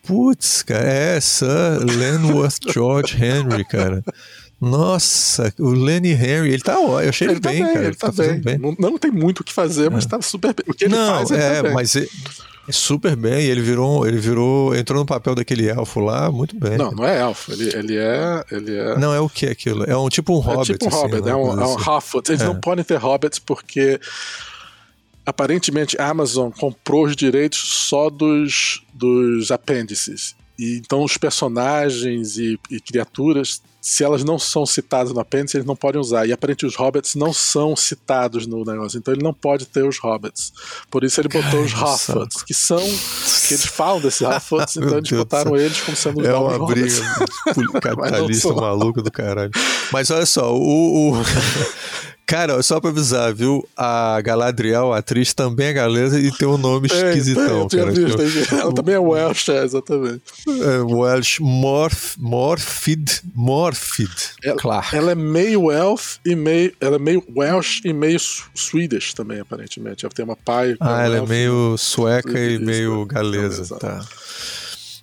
[0.06, 4.04] Putz, cara, é Sir Lenworth George Henry, cara.
[4.60, 7.00] Nossa, o Lenny Henry, ele tá ótimo.
[7.00, 7.86] Eu achei ele, ele tá bem, bem, cara.
[7.86, 8.40] Ele, tá, tá bem.
[8.40, 8.58] bem.
[8.58, 10.08] Não, não, tem muito o que fazer, mas é.
[10.08, 10.64] tá super bem.
[10.66, 12.08] O que ele não, faz, ele é, tá mas ele,
[12.66, 13.44] é super bem.
[13.44, 16.78] Ele virou, ele virou, entrou no papel daquele elfo lá, muito bem.
[16.78, 17.52] Não, não é elfo.
[17.52, 18.98] Ele, ele é, ele é.
[18.98, 19.84] Não é o que aquilo?
[19.84, 20.72] É um tipo um é hobbit.
[20.72, 21.30] Tipo um assim, hobbit, né?
[21.30, 22.18] é um, é um assim.
[22.28, 22.44] Eles É.
[22.44, 24.00] não podem ter hobbits porque
[25.26, 30.34] aparentemente a Amazon comprou os direitos só dos, dos apêndices.
[30.58, 35.66] E então os personagens e, e criaturas, se elas não são citadas no apêndice, eles
[35.66, 36.26] não podem usar.
[36.26, 39.96] E aparentemente os hobbits não são citados no negócio, então ele não pode ter os
[40.00, 40.52] hobbits.
[40.90, 42.78] Por isso ele botou os Hufflets, que são.
[42.80, 44.22] que eles falam desses
[44.76, 45.60] Meu então eles Deus botaram céu.
[45.60, 47.00] eles como sendo os É uma briga
[47.80, 49.52] capitalista maluca do caralho.
[49.92, 51.12] Mas olha só, o.
[51.12, 51.16] o-
[52.26, 53.66] Cara, só pra avisar, viu?
[53.76, 57.60] A Galadriel, a atriz, também é galesa e tem um nome É, esquisitão.
[57.60, 57.94] eu tinha cara.
[57.94, 60.22] visto, ela também é Welsh, é, exatamente.
[60.48, 64.10] É, Welsh Morph, Morphid, Morphid,
[64.42, 64.96] Ela- Clark.
[64.96, 66.72] Ela é meio elf e meio.
[66.80, 68.18] Ela é meio Welsh e meio
[68.54, 70.04] Swedish também, aparentemente.
[70.04, 70.74] Ela tem uma pai.
[70.80, 71.28] Ah, ela é elfo.
[71.30, 73.06] meio sueca e Isso, meio é.
[73.06, 74.04] galesa, tá.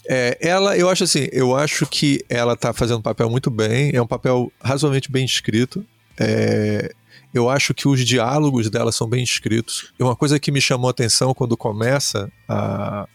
[0.09, 3.91] É, ela, eu acho assim, eu acho que ela tá fazendo um papel muito bem,
[3.95, 5.86] é um papel razoavelmente bem escrito.
[6.19, 6.91] É,
[7.34, 9.91] eu acho que os diálogos dela são bem escritos.
[10.00, 13.08] E uma coisa que me chamou a atenção quando começa a,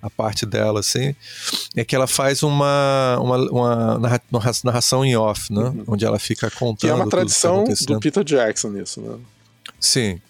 [0.00, 1.14] a parte dela, assim,
[1.76, 5.62] é que ela faz uma, uma, uma narra- narra- narração em off, né?
[5.64, 5.84] Uhum.
[5.88, 6.78] Onde ela fica contando.
[6.80, 7.94] Que é uma tá tradição acontecendo.
[7.94, 9.18] do Peter Jackson nisso, né?
[9.78, 10.20] Sim,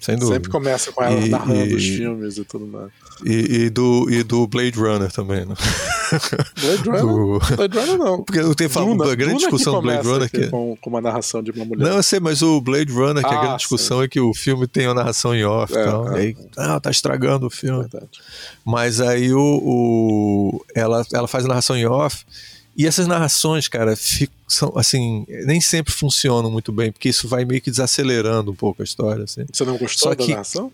[0.00, 0.34] sem dúvida.
[0.36, 2.90] Sempre começa com ela E- narrando os e- filmes e tudo mais.
[3.24, 5.54] E, e do, e do Blade Runner também, né?
[6.60, 7.00] Blade Runner?
[7.02, 8.22] Do- Blade Runner não.
[8.22, 10.48] Porque eu tenho falado da grande Duna discussão do Blade Runner que.
[10.48, 11.84] Com, com uma narração de uma mulher.
[11.88, 14.34] Não, eu sei, mas o Blade Runner, que a Ah, grande discussão é que o
[14.34, 16.12] filme tem uma narração em off É, tal.
[16.16, 16.20] é.
[16.20, 17.80] Aí, ah, tá estragando o filme.
[17.82, 18.08] Verdade.
[18.64, 22.24] Mas aí o, o- ela, ela faz a narração em off.
[22.76, 27.44] E essas narrações, cara, fi- são assim, nem sempre funcionam muito bem, porque isso vai
[27.44, 29.24] meio que desacelerando um pouco a história.
[29.24, 29.44] Assim.
[29.52, 30.72] Você não gostou Só da que- narração?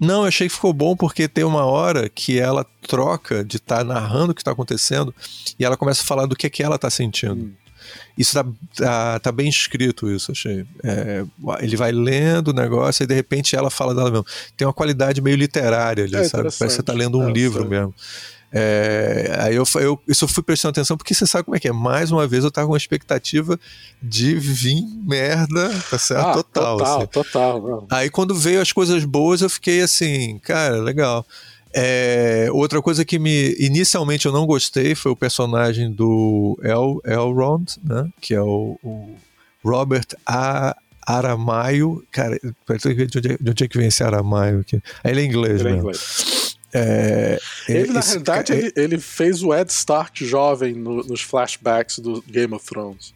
[0.00, 3.84] Não, eu achei que ficou bom porque tem uma hora que ela troca de estar
[3.84, 5.12] narrando o que está acontecendo
[5.58, 7.34] e ela começa a falar do que é que ela está sentindo.
[7.46, 7.52] Hum.
[8.16, 8.44] Isso tá,
[8.76, 10.64] tá, tá bem escrito, isso, achei.
[10.84, 11.24] É,
[11.60, 14.26] ele vai lendo o negócio e de repente ela fala dela mesmo.
[14.56, 16.42] Tem uma qualidade meio literária ali, É sabe?
[16.44, 17.92] Parece que você tá lendo um É, livro mesmo.
[18.50, 21.68] É, aí eu, eu, isso eu fui prestando atenção porque você sabe como é que
[21.68, 21.72] é.
[21.72, 23.58] Mais uma vez eu tava com uma expectativa
[24.02, 26.26] de vir merda, tá certo?
[26.26, 26.78] Ah, total.
[26.78, 27.06] total, assim.
[27.06, 27.62] total.
[27.62, 27.86] não.
[27.90, 31.26] Aí quando veio as coisas boas, eu fiquei assim, cara, legal.
[31.74, 37.76] É, outra coisa que me inicialmente eu não gostei foi o personagem do El, Elrond,
[37.84, 38.08] né?
[38.20, 39.14] Que é o, o
[39.62, 40.74] Robert A.
[41.06, 42.04] Aramaio.
[42.12, 44.76] Cara, de onde, é, de onde é que vem esse Aramaio aqui?
[45.02, 45.78] Aí ele é inglês, Ele é né?
[45.78, 46.37] inglês.
[46.72, 51.98] É, Ele, na esse realidade, ele, ele fez o Ed Stark jovem no- nos flashbacks
[51.98, 53.14] do Game of Thrones.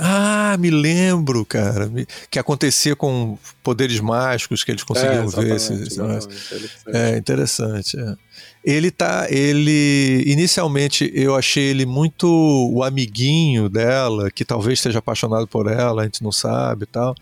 [0.00, 1.90] Ah, me lembro, cara.
[2.30, 5.24] Que acontecia com poderes mágicos que eles conseguiam é, ver.
[5.26, 6.30] exatamente, esse- esse negócio.
[6.30, 6.54] exatamente.
[6.54, 6.96] Ele fez.
[6.96, 7.98] É interessante.
[7.98, 8.14] é.
[8.64, 12.26] Ele tá, ele inicialmente eu achei ele muito
[12.72, 17.14] o amiguinho dela, que talvez esteja apaixonado por ela, a gente não sabe e tal.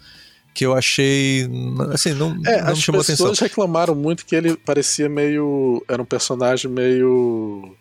[0.56, 1.46] Que eu achei,
[1.92, 3.26] assim, não, É, não me as chamou atenção.
[3.26, 5.84] pessoas reclamaram muito que ele parecia meio.
[5.86, 7.76] Era um personagem meio.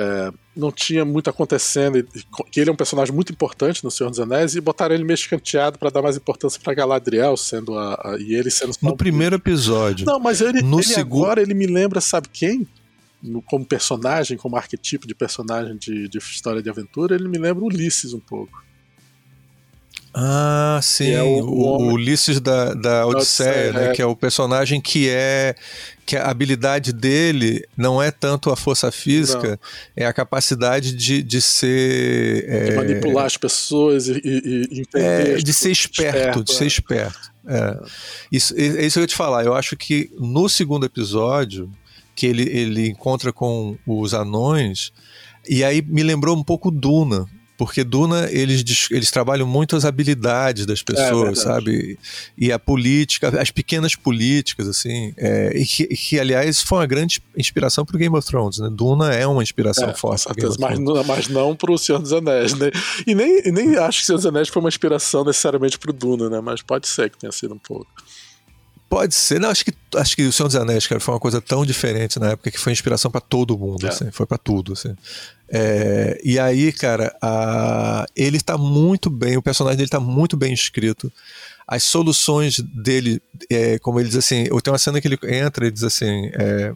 [0.00, 2.00] é, não tinha muito acontecendo,
[2.52, 5.16] que ele é um personagem muito importante no Senhor dos Anéis, e botaram ele meio
[5.16, 9.34] escanteado pra dar mais importância pra Galadriel, sendo a, a- e ele sendo No primeiro
[9.34, 10.06] episódio.
[10.06, 12.64] Não, mas ele, No ele segu- agora ele me lembra, sabe quem?
[13.20, 17.64] No- como personagem, como arquetipo de personagem de, de história de aventura, ele me lembra
[17.64, 18.62] Ulisses um pouco.
[20.20, 23.90] Ah, sim, é o- o, o Ulisses da, da Odisseia, né?
[23.90, 23.92] é.
[23.92, 25.54] Que é o personagem que é.
[26.04, 29.60] que a habilidade dele não é tanto a força física,
[29.94, 32.42] é a capacidade de, de ser.
[32.42, 35.04] De é, manipular as pessoas e, e, entender.
[35.04, 36.66] É, de ser coisas, esperto, de ser é.
[36.66, 37.30] esperto.
[37.46, 37.78] É.
[38.32, 39.44] Isso, é é isso que eu ia te falar.
[39.44, 41.70] Eu acho que no segundo episódio,
[42.16, 44.90] que ele, ele encontra com os anões,
[45.48, 47.24] e aí me lembrou um pouco Duna.
[47.58, 51.40] Porque Duna, eles, eles trabalham muito as habilidades das pessoas, verdade.
[51.40, 51.98] sabe?
[52.38, 55.12] E a política, as pequenas políticas, assim.
[55.16, 58.68] é, e, que, que, aliás, foi uma grande inspiração para o Game of Thrones, né?
[58.72, 60.22] Duna é uma inspiração É, forte.
[60.22, 62.70] certeza, mas, não- mas não pro Senhor dos Anéis, né?
[63.04, 66.30] E nem, e nem acho que Senhor dos Anéis foi uma inspiração necessariamente pro Duna,
[66.30, 66.40] né?
[66.40, 67.86] Mas pode ser que tenha sido um pouco.
[68.88, 71.42] Pode ser, não, acho que acho que o Senhor dos Anéis, cara, foi uma coisa
[71.42, 73.90] tão diferente na época que foi inspiração para todo mundo, é.
[73.90, 74.94] assim, foi para tudo, assim.
[75.50, 80.54] É, e aí, cara, a, ele tá muito bem, o personagem dele tá muito bem
[80.54, 81.12] escrito.
[81.66, 83.20] As soluções dele,
[83.50, 86.30] é, como ele diz assim, eu tenho uma cena que ele entra e diz assim,
[86.32, 86.72] é,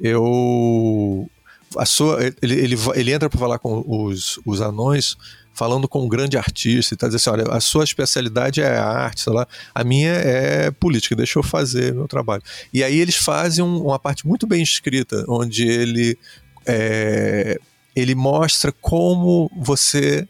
[0.00, 1.28] eu
[1.76, 5.16] a sua, ele, ele, ele entra para falar com os, os anões
[5.54, 8.86] falando com um grande artista e tá dizendo assim, olha, a sua especialidade é a
[8.86, 12.42] arte, sei lá, a minha é política, deixa eu fazer meu trabalho.
[12.72, 16.18] E aí eles fazem um, uma parte muito bem escrita, onde ele
[16.66, 17.58] é,
[17.94, 20.26] ele mostra como você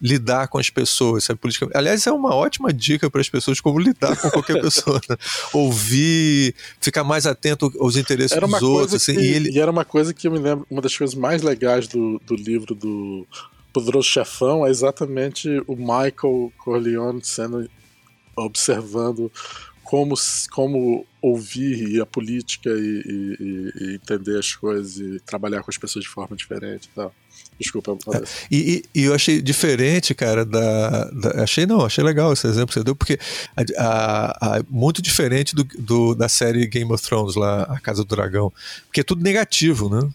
[0.00, 1.40] lidar com as pessoas, sabe?
[1.40, 1.66] Política...
[1.74, 5.00] Aliás, é uma ótima dica para as pessoas como lidar com qualquer pessoa.
[5.08, 5.16] Né?
[5.52, 8.94] Ouvir, ficar mais atento aos interesses dos outros.
[8.94, 9.50] Assim, que, e, ele...
[9.50, 12.34] e era uma coisa que eu me lembro, uma das coisas mais legais do, do
[12.34, 13.26] livro do
[13.74, 17.68] Poderoso Chefão é exatamente o Michael Corleone sendo
[18.36, 19.30] observando
[19.82, 20.14] como,
[20.50, 26.04] como ouvir a política e, e, e, entender as coisas e trabalhar com as pessoas
[26.04, 27.12] de forma diferente e tal.
[27.58, 27.96] Desculpa.
[28.12, 32.68] É, e, e, eu achei diferente, cara, da, da, Achei não, achei legal esse exemplo
[32.68, 33.18] que você deu, porque
[33.56, 38.04] a, a, a, muito diferente do, do, da série Game of Thrones, lá, A Casa
[38.04, 38.52] do Dragão.
[38.86, 40.08] Porque é tudo negativo, né?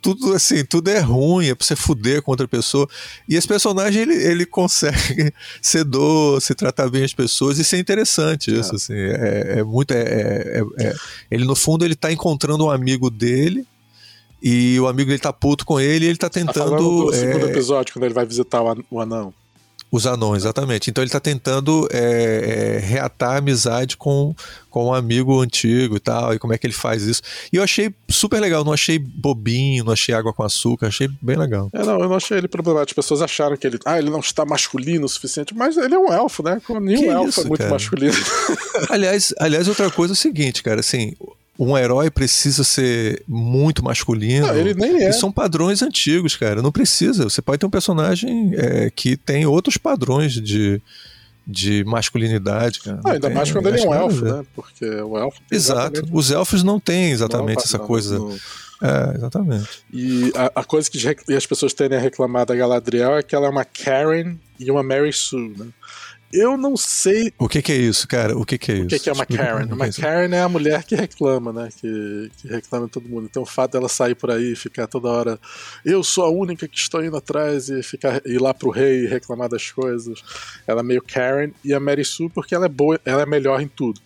[0.00, 2.88] Tudo assim, tudo é ruim, é pra você fuder com outra pessoa.
[3.28, 8.52] E esse personagem, ele, ele consegue ser doce, tratar bem as pessoas e ser interessante.
[8.52, 8.76] Isso, é.
[8.76, 8.94] assim.
[8.94, 9.92] É, é muito.
[9.92, 10.94] É, é, é,
[11.30, 13.66] ele, no fundo, ele tá encontrando um amigo dele.
[14.44, 16.70] E o amigo dele tá puto com ele e ele tá tentando.
[16.70, 19.32] Tá do segundo episódio, quando ele vai visitar o anão.
[19.92, 20.88] Os anões, exatamente.
[20.88, 24.34] Então ele está tentando é, é, reatar a amizade com,
[24.70, 27.20] com um amigo antigo e tal, e como é que ele faz isso.
[27.52, 31.36] E eu achei super legal, não achei bobinho, não achei água com açúcar, achei bem
[31.36, 31.68] legal.
[31.74, 32.98] É, não, eu não achei ele problemático.
[32.98, 35.98] As pessoas acharam que ele, ah, ele não está masculino o suficiente, mas ele é
[35.98, 36.58] um elfo, né?
[36.80, 37.72] Nenhum que elfo é isso, é muito cara?
[37.72, 38.16] masculino.
[38.88, 41.14] aliás, aliás, outra coisa é o seguinte, cara, assim,
[41.58, 44.46] um herói precisa ser muito masculino.
[44.46, 45.10] Não, ele nem é.
[45.10, 46.62] E são padrões antigos, cara.
[46.62, 47.24] Não precisa.
[47.24, 50.80] Você pode ter um personagem é, que tem outros padrões de,
[51.46, 53.00] de masculinidade, cara.
[53.04, 54.44] Ah, ainda tem, mais quando ele é um elfo, né?
[54.54, 55.40] Porque o elfo.
[55.50, 56.02] Exato.
[56.10, 58.18] Os elfos não têm exatamente não, essa não, coisa.
[58.18, 58.36] Não.
[58.82, 59.84] É, exatamente.
[59.92, 63.46] E a, a coisa que as pessoas tendem a reclamar da Galadriel é que ela
[63.46, 65.66] é uma Karen e uma Mary Sue, né?
[66.32, 67.32] Eu não sei.
[67.38, 68.36] O que, que é isso, cara?
[68.36, 68.86] O que, que é isso?
[68.86, 69.66] O que, que é uma Karen?
[69.72, 71.68] Uma é Karen é a mulher que reclama, né?
[71.78, 73.26] Que, que reclama todo mundo.
[73.30, 75.40] Então o fato dela sair por aí e ficar toda hora.
[75.84, 79.06] Eu sou a única que estou indo atrás e ficar, ir lá pro rei e
[79.06, 80.22] reclamar das coisas.
[80.66, 81.50] Ela é meio Karen.
[81.62, 84.00] E a Mary Sue, porque ela é boa, ela é melhor em tudo.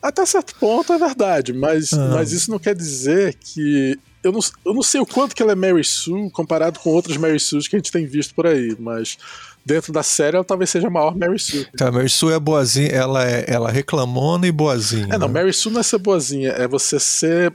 [0.00, 2.10] Até certo ponto é verdade, mas, ah.
[2.12, 5.52] mas isso não quer dizer que eu não, eu não sei o quanto que ela
[5.52, 8.76] é Mary Sue comparado com outras Mary Sues que a gente tem visto por aí,
[8.78, 9.18] mas
[9.64, 11.66] dentro da série, ela talvez seja a maior Mary Sue.
[11.76, 15.14] Tá, Mary Sue é boazinha, ela é ela reclamona e boazinha.
[15.14, 15.28] É, não?
[15.28, 17.52] Mary Sue não é ser boazinha, é você ser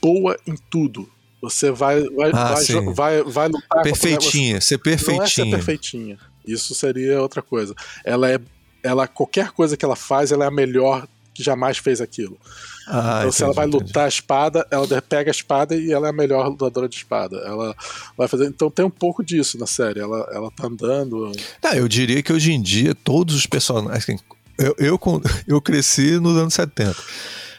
[0.00, 1.08] boa em tudo.
[1.40, 5.16] Você vai vai, ah, vai, vai, vai, lutar Perfeitinha, ser perfeitinha.
[5.16, 6.18] Não é ser perfeitinha.
[6.46, 7.74] Isso seria outra coisa.
[8.04, 8.40] Ela é
[8.82, 12.38] ela qualquer coisa que ela faz, ela é a melhor que jamais fez aquilo.
[12.86, 13.98] Ah, então, se ela vai lutar entendi.
[14.00, 17.36] a espada, ela pega a espada e ela é a melhor lutadora de espada.
[17.38, 17.74] Ela
[18.16, 18.46] vai fazer.
[18.46, 20.00] Então tem um pouco disso na série.
[20.00, 21.32] Ela, ela tá andando.
[21.60, 24.02] Tá, eu diria que hoje em dia todos os personagens.
[24.02, 24.18] Assim,
[24.58, 25.00] eu, eu,
[25.46, 26.96] eu cresci nos anos 70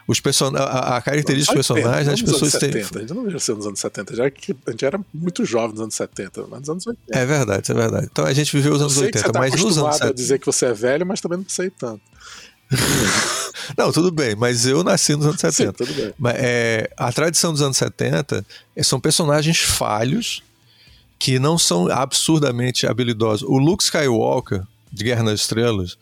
[0.08, 0.54] os person...
[0.56, 2.70] a, a característica dos personagens, as pessoas têm.
[2.70, 5.82] A gente não ser nos anos 70, já que a gente era muito jovem nos
[5.82, 7.18] anos 70, mas nos anos 80.
[7.18, 8.08] É verdade, é verdade.
[8.12, 10.12] Então a gente viveu os anos 80, tá mas nos anos 70.
[10.12, 12.02] a dizer que você é velho, mas também não sei tanto.
[13.78, 15.86] Não, tudo bem, mas eu nasci nos anos 70.
[15.86, 16.14] Sim.
[16.18, 18.46] Mas, é, a tradição dos anos 70
[18.76, 20.44] é, são personagens falhos
[21.18, 23.48] que não são absurdamente habilidosos.
[23.48, 25.98] O Luke Skywalker, de Guerra nas Estrelas,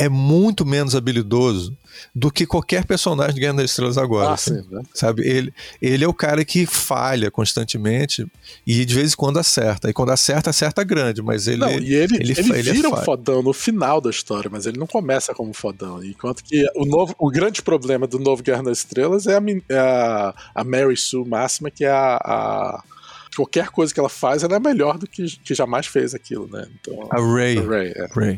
[0.00, 1.76] é muito menos habilidoso
[2.14, 4.30] do que qualquer personagem de Guerra das Estrelas agora.
[4.30, 4.80] Ah, assim, sim, né?
[4.94, 5.28] Sabe?
[5.28, 8.26] Ele, ele é o cara que falha constantemente
[8.66, 9.90] e de vez em quando acerta.
[9.90, 11.58] E quando acerta, acerta grande, mas ele.
[11.58, 14.64] Não, e ele, ele, ele, ele vira é um fodão no final da história, mas
[14.64, 16.02] ele não começa como fodão.
[16.02, 19.78] Enquanto que o, novo, o grande problema do novo Guerra das Estrelas é a, é
[19.78, 22.82] a, a Mary Sue máxima, que é a, a
[23.36, 26.66] qualquer coisa que ela faz, ela é melhor do que, que jamais fez aquilo, né?
[26.80, 27.58] Então, a Ray.
[27.58, 28.06] A Ray, é.
[28.14, 28.36] Ray.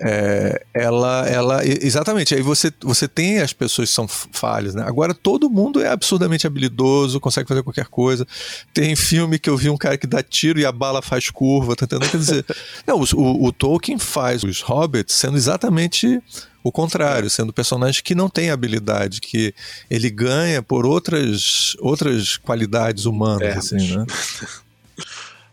[0.00, 2.34] É, ela, ela, exatamente.
[2.34, 4.82] Aí você, você tem as pessoas que são falhas, né?
[4.86, 8.26] Agora todo mundo é absurdamente habilidoso, consegue fazer qualquer coisa.
[8.72, 11.76] Tem filme que eu vi um cara que dá tiro e a bala faz curva,
[11.76, 12.10] tá entendendo?
[12.10, 12.44] Quer dizer,
[12.86, 16.20] não, o, o Tolkien faz os hobbits sendo exatamente
[16.62, 19.54] o contrário, sendo personagens que não têm habilidade, que
[19.88, 23.42] ele ganha por outras, outras qualidades humanas,
[23.72, 24.06] é, assim, né?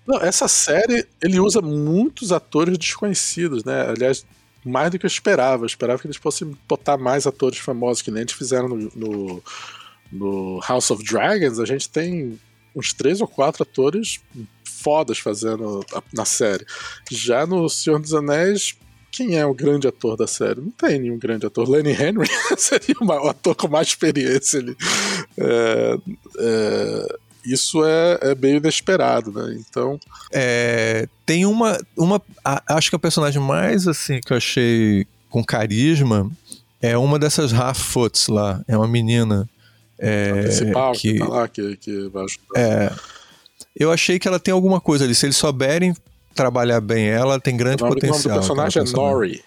[0.08, 3.90] Não, essa série ele usa muitos atores desconhecidos, né?
[3.90, 4.26] Aliás,
[4.64, 5.64] mais do que eu esperava.
[5.64, 9.44] Eu esperava que eles fossem botar mais atores famosos, que nem eles fizeram no, no,
[10.12, 11.60] no House of Dragons.
[11.60, 12.40] A gente tem
[12.76, 14.20] uns três ou quatro atores
[14.64, 16.66] fodas fazendo a, na série.
[17.12, 18.76] Já no Senhor dos Anéis,
[19.12, 20.62] quem é o grande ator da série?
[20.62, 21.68] Não tem nenhum grande ator.
[21.68, 24.78] Lenny Henry seria o ator com mais experiência ali.
[25.38, 25.98] É,
[26.40, 27.18] é,
[27.52, 29.58] isso é, é meio inesperado, né?
[29.60, 30.00] Então.
[30.32, 31.78] É, tem uma.
[31.96, 36.30] uma a, acho que a personagem mais assim que eu achei com carisma
[36.82, 38.64] é uma dessas Half-Foots lá.
[38.68, 39.50] É uma menina.
[40.00, 42.46] É, a principal que, que tá lá, que, que vai ajudar.
[42.56, 42.94] É,
[43.76, 45.16] eu achei que ela tem alguma coisa ali.
[45.16, 45.96] Se eles souberem
[46.34, 48.20] trabalhar bem ela, tem grande o potencial.
[48.20, 49.44] O nome do personagem é Nori.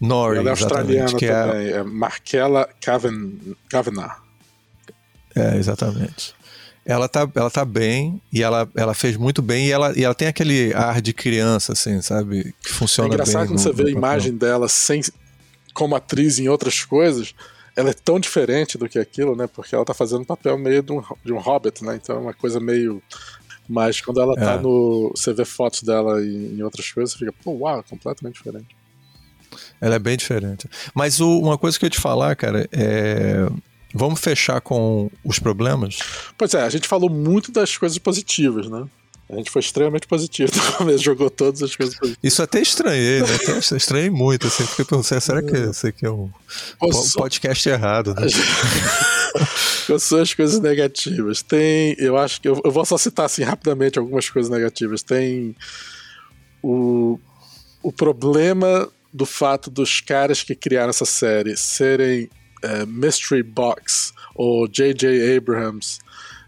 [0.00, 1.84] Nori, ela é australiana que também, é, é
[3.68, 4.26] Kavanagh.
[5.34, 6.35] É, exatamente.
[6.86, 10.14] Ela tá, ela tá bem e ela, ela fez muito bem e ela, e ela
[10.14, 12.54] tem aquele ar de criança, assim, sabe?
[12.62, 13.14] Que funciona bem.
[13.14, 15.02] É engraçado bem quando no, você vê a imagem dela sem,
[15.74, 17.34] como atriz em outras coisas,
[17.74, 19.48] ela é tão diferente do que aquilo, né?
[19.48, 21.98] Porque ela tá fazendo papel meio de um, de um hobbit, né?
[22.00, 23.02] Então é uma coisa meio.
[23.68, 24.60] Mas quando ela tá é.
[24.60, 25.12] no.
[25.14, 28.76] Você vê fotos dela em, em outras coisas, você fica, pô, uau, completamente diferente.
[29.80, 30.68] Ela é bem diferente.
[30.94, 33.46] Mas o, uma coisa que eu ia te falar, cara, é
[33.96, 35.98] Vamos fechar com os problemas?
[36.36, 38.86] Pois é, a gente falou muito das coisas positivas, né?
[39.28, 42.18] A gente foi extremamente positivo no começo, jogou todas as coisas positivas.
[42.22, 43.34] Isso até estranhei, né?
[43.34, 46.30] Até estranhei muito, assim, porque pensei, será que esse aqui é um
[47.16, 48.26] podcast errado, né?
[49.86, 51.42] Quais são as coisas negativas?
[51.42, 55.02] Tem, eu acho que, eu, eu vou só citar assim rapidamente algumas coisas negativas.
[55.02, 55.56] Tem
[56.62, 57.18] o,
[57.82, 62.28] o problema do fato dos caras que criaram essa série serem
[62.62, 65.36] é, Mystery Box ou J.J.
[65.36, 65.98] Abrams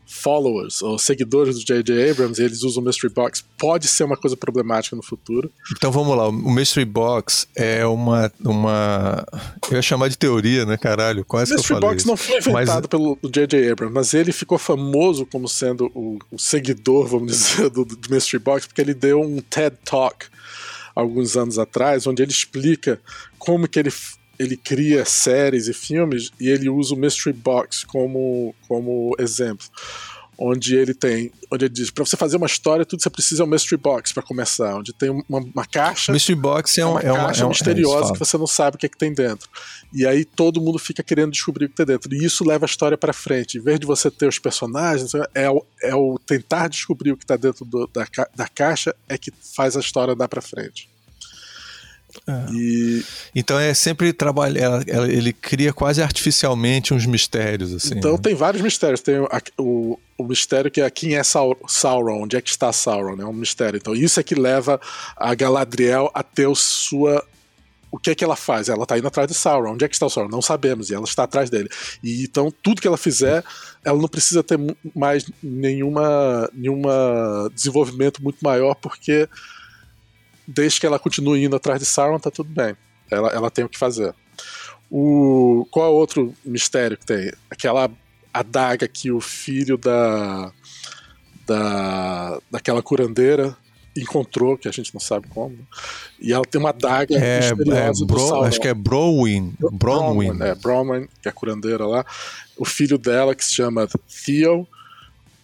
[0.09, 2.11] followers ou seguidores do J.J.
[2.11, 5.53] Abrams, eles usam o Mystery Box, pode ser uma coisa problemática no futuro.
[5.77, 8.33] Então vamos lá, o Mystery Box é uma.
[8.45, 9.25] uma
[9.71, 11.25] eu ia chamar de teoria, né, caralho?
[11.25, 12.87] Quase Mystery que eu falei Box não foi inventado mas...
[12.87, 13.71] pelo J.J.
[13.71, 18.43] Abrams, mas ele ficou famoso como sendo o, o seguidor, vamos dizer, do, do Mystery
[18.43, 20.27] Box, porque ele deu um TED Talk
[20.95, 23.01] alguns anos atrás, onde ele explica
[23.39, 23.93] como que ele
[24.39, 29.66] ele cria séries e filmes e ele usa o Mystery Box como, como exemplo.
[30.41, 33.45] Onde ele tem, onde ele diz, para você fazer uma história, tudo você precisa é
[33.45, 36.12] um Mystery Box para começar, onde tem uma, uma caixa.
[36.12, 38.76] Mystery Box é, uma, é uma caixa é uma, misteriosa é que você não sabe
[38.76, 39.49] o que, é que tem dentro.
[39.93, 42.14] E aí todo mundo fica querendo descobrir o que tem dentro.
[42.14, 43.59] E isso leva a história para frente.
[43.59, 47.24] Em vez de você ter os personagens, é o, é o tentar descobrir o que
[47.24, 50.89] está dentro do, da, da caixa é que faz a história dar para frente.
[52.27, 52.53] É.
[52.53, 53.05] E...
[53.35, 57.97] Então é sempre trabalhar, ele cria quase artificialmente uns mistérios assim.
[57.97, 58.19] Então né?
[58.23, 59.01] tem vários mistérios.
[59.01, 63.14] Tem o, o, o, mistério que é quem é Sauron, onde é que está Sauron,
[63.14, 63.25] é né?
[63.25, 63.79] um mistério.
[63.79, 64.81] Então isso é que leva
[65.16, 67.25] a Galadriel a ter o sua
[67.91, 68.69] o que é que ela faz?
[68.69, 69.73] Ela está indo atrás de Sauron.
[69.73, 70.29] Onde é que está o Sauron?
[70.29, 70.91] Não sabemos.
[70.91, 71.69] E ela está atrás dele.
[72.03, 73.43] E então tudo que ela fizer,
[73.83, 74.59] ela não precisa ter
[74.95, 79.29] mais nenhuma nenhuma desenvolvimento muito maior porque
[80.49, 82.74] desde que ela continue indo atrás de Sauron, tá tudo bem.
[83.11, 84.14] Ela, ela tem o que fazer.
[84.90, 87.30] O, qual é o outro mistério que tem?
[87.51, 87.90] Aquela
[88.32, 90.51] adaga que o filho da,
[91.46, 93.55] da daquela curandeira
[93.94, 95.59] encontrou, que a gente não sabe como.
[96.20, 99.55] E ela tem uma adaga é, misteriosa é, Bro, Acho que é Browin.
[99.72, 100.42] Bronwyn.
[100.42, 102.07] É, Bronwyn, que é a curandeira lá.
[102.57, 103.86] O filho dela, que se chama
[104.24, 104.66] Theo,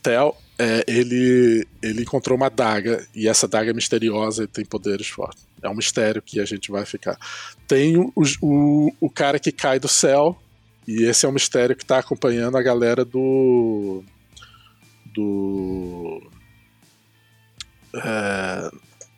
[0.03, 5.09] Theo é, ele, ele encontrou uma daga, e essa daga é misteriosa e tem poderes
[5.09, 5.45] fortes.
[5.63, 7.19] É um mistério que a gente vai ficar.
[7.67, 10.39] Tem o, o, o cara que cai do céu,
[10.87, 14.05] e esse é um mistério que está acompanhando a galera do.
[15.13, 16.23] do.
[17.95, 18.71] É,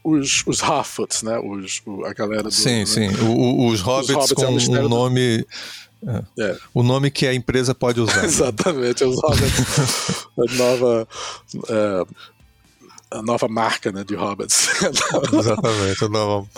[0.06, 1.38] os, os Harfoots, né?
[1.38, 2.52] Os, o, a galera do.
[2.52, 2.86] Sim, né?
[2.86, 3.08] sim.
[3.24, 5.46] O, os, hobbits os, hobbits com é um, um nome.
[6.06, 6.44] É.
[6.44, 6.56] É.
[6.72, 8.22] O nome que a empresa pode usar.
[8.24, 10.28] Exatamente, é os Hobbits.
[10.38, 11.08] a nova.
[11.68, 12.06] É,
[13.08, 14.68] a nova marca né, de Hobbits.
[15.32, 16.48] Exatamente, a nova,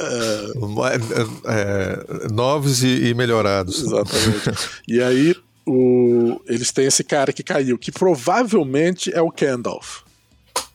[1.46, 3.82] é, novos e, e, melhorados.
[3.82, 4.50] Exatamente.
[4.88, 5.36] E aí
[5.66, 10.07] o, eles têm esse cara que caiu, que provavelmente é o Gandalf.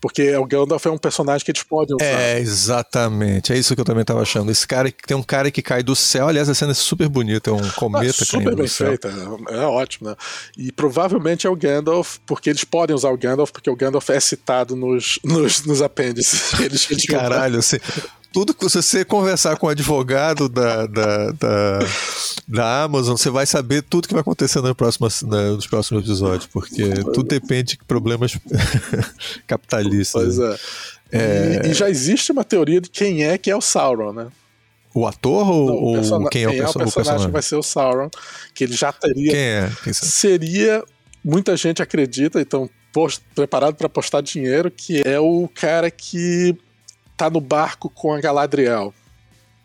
[0.02, 2.06] Porque o Gandalf é um personagem que eles podem usar.
[2.06, 3.54] É, exatamente.
[3.54, 4.52] É isso que eu também tava achando.
[4.52, 6.28] Esse cara tem um cara que cai do céu.
[6.28, 7.50] Aliás, a cena é super bonita.
[7.50, 9.08] É um cometa ah, super bem feita.
[9.50, 10.16] É, é, ótimo, né?
[10.58, 14.20] E provavelmente é o Gandalf, porque eles podem usar o Gandalf, porque o Gandalf é
[14.20, 16.54] citado nos, nos, nos apêndices.
[16.60, 17.78] Eles, eles Caralho, assim,
[18.34, 21.80] tudo que você conversar com o advogado da, da, da,
[22.48, 26.90] da, Amazon, você vai saber tudo que vai acontecer no próximo, nos próximos episódios, porque
[27.14, 28.38] tudo depende de problemas
[29.46, 30.36] capitalistas.
[30.36, 30.58] Pois é.
[31.12, 31.62] é...
[31.64, 34.28] E, e, já existe uma teoria de quem é que é o Sauron, né?
[34.96, 36.90] O ator ou, Não, o ou quem é o, quem é o, personagem?
[36.90, 37.32] o personagem?
[37.32, 38.10] vai ser o Sauron,
[38.54, 39.32] que ele já teria.
[39.32, 39.72] Quem é?
[39.84, 40.84] Quem seria.
[41.24, 46.56] Muita gente acredita, então post, preparado para postar dinheiro, que é o cara que
[47.16, 48.94] tá no barco com a Galadriel.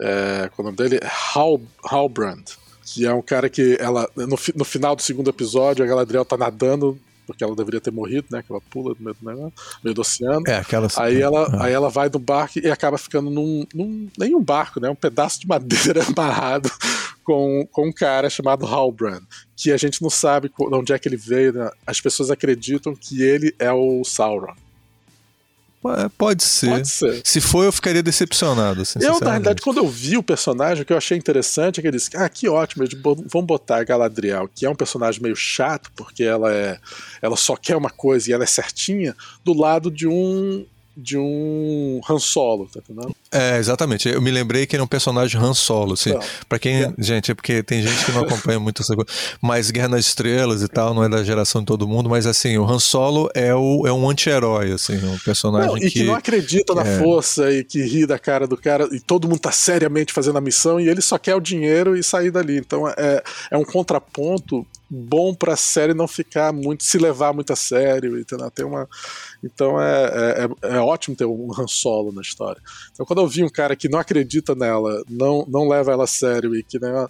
[0.01, 1.01] É, qual é o nome dele?
[1.35, 2.45] Hal, Halbrand.
[2.85, 4.09] Que é um cara que ela.
[4.17, 8.27] No, no final do segundo episódio, a Galadriel tá nadando porque ela deveria ter morrido,
[8.31, 8.43] né?
[8.43, 9.53] Que ela pula do meio do, negócio,
[9.85, 10.43] meio do oceano.
[10.47, 11.67] É, aquela aí ela, ah.
[11.67, 14.09] aí ela vai no barco e acaba ficando num, num.
[14.19, 14.89] nenhum barco, né?
[14.89, 16.71] Um pedaço de madeira amarrado
[17.23, 19.21] com, com um cara chamado Halbrand,
[19.55, 21.53] que a gente não sabe de onde é que ele veio.
[21.53, 21.71] Né?
[21.87, 24.55] As pessoas acreditam que ele é o Sauron.
[25.87, 26.71] É, pode ser.
[26.71, 27.21] Pode ser.
[27.25, 28.83] Se for, eu ficaria decepcionado.
[28.83, 31.83] Assim, eu, na verdade, quando eu vi o personagem, o que eu achei interessante é
[31.83, 32.11] que eles.
[32.15, 36.25] Ah, que ótimo, eles vão botar a Galadriel, que é um personagem meio chato, porque
[36.25, 36.79] ela é.
[37.23, 39.15] Ela só quer uma coisa e ela é certinha,
[39.45, 40.67] do lado de um
[41.01, 43.15] de um Han Solo, tá entendendo?
[43.31, 44.09] É, exatamente.
[44.09, 46.13] Eu me lembrei que ele é um personagem Han Solo, assim.
[46.13, 46.85] Para pra quem.
[46.85, 46.93] É.
[46.99, 49.11] Gente, é porque tem gente que não acompanha muito essa coisa.
[49.41, 52.57] Mas Guerra nas Estrelas e tal, não é da geração de todo mundo, mas assim,
[52.57, 55.69] o Han Solo é, o, é um anti-herói, assim, um personagem.
[55.69, 56.99] Não, e que, que, não acredita na é...
[56.99, 60.41] força e que ri da cara do cara, e todo mundo tá seriamente fazendo a
[60.41, 62.59] missão, e ele só quer o dinheiro e sair dali.
[62.59, 67.53] Então é, é um contraponto bom para a série não ficar muito se levar muito
[67.53, 68.51] a sério entendeu?
[68.51, 68.89] tem uma
[69.45, 72.61] então é, é, é, ótimo ter um Han Solo na história
[72.93, 76.09] então quando eu vi um cara que não acredita nela não não leva ela a
[76.09, 77.07] sério e que né,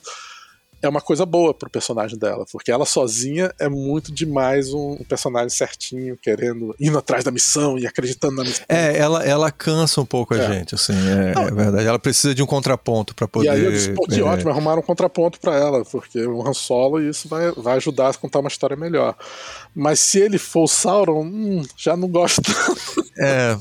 [0.80, 5.50] é uma coisa boa pro personagem dela, porque ela sozinha é muito demais um, personagem
[5.50, 8.64] certinho, querendo, indo atrás da missão e acreditando na missão.
[8.68, 10.46] É, ela, ela cansa um pouco a é.
[10.46, 11.86] gente, assim, é, é, verdade.
[11.86, 13.48] Ela precisa de um contraponto para poder.
[13.48, 14.22] E aí eu disse, pô, que é...
[14.22, 18.10] ótimo, arrumaram um contraponto para ela, porque o Han Solo e isso vai, vai ajudar
[18.10, 19.16] a contar uma história melhor.
[19.74, 23.08] Mas se ele for o Sauron, hum, já não gosto tanto.
[23.18, 23.58] É,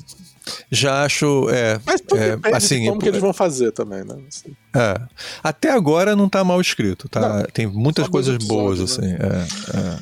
[0.72, 1.50] já acho.
[1.50, 4.16] É, Mas tudo é, assim, de como que eles vão fazer também, né?
[4.28, 4.56] Assim.
[4.76, 5.02] É.
[5.44, 7.40] Até agora não tá mal escrito, tá?
[7.40, 8.86] Não, Tem muitas coisas boas, né?
[8.86, 9.14] assim.
[9.14, 10.00] É, é.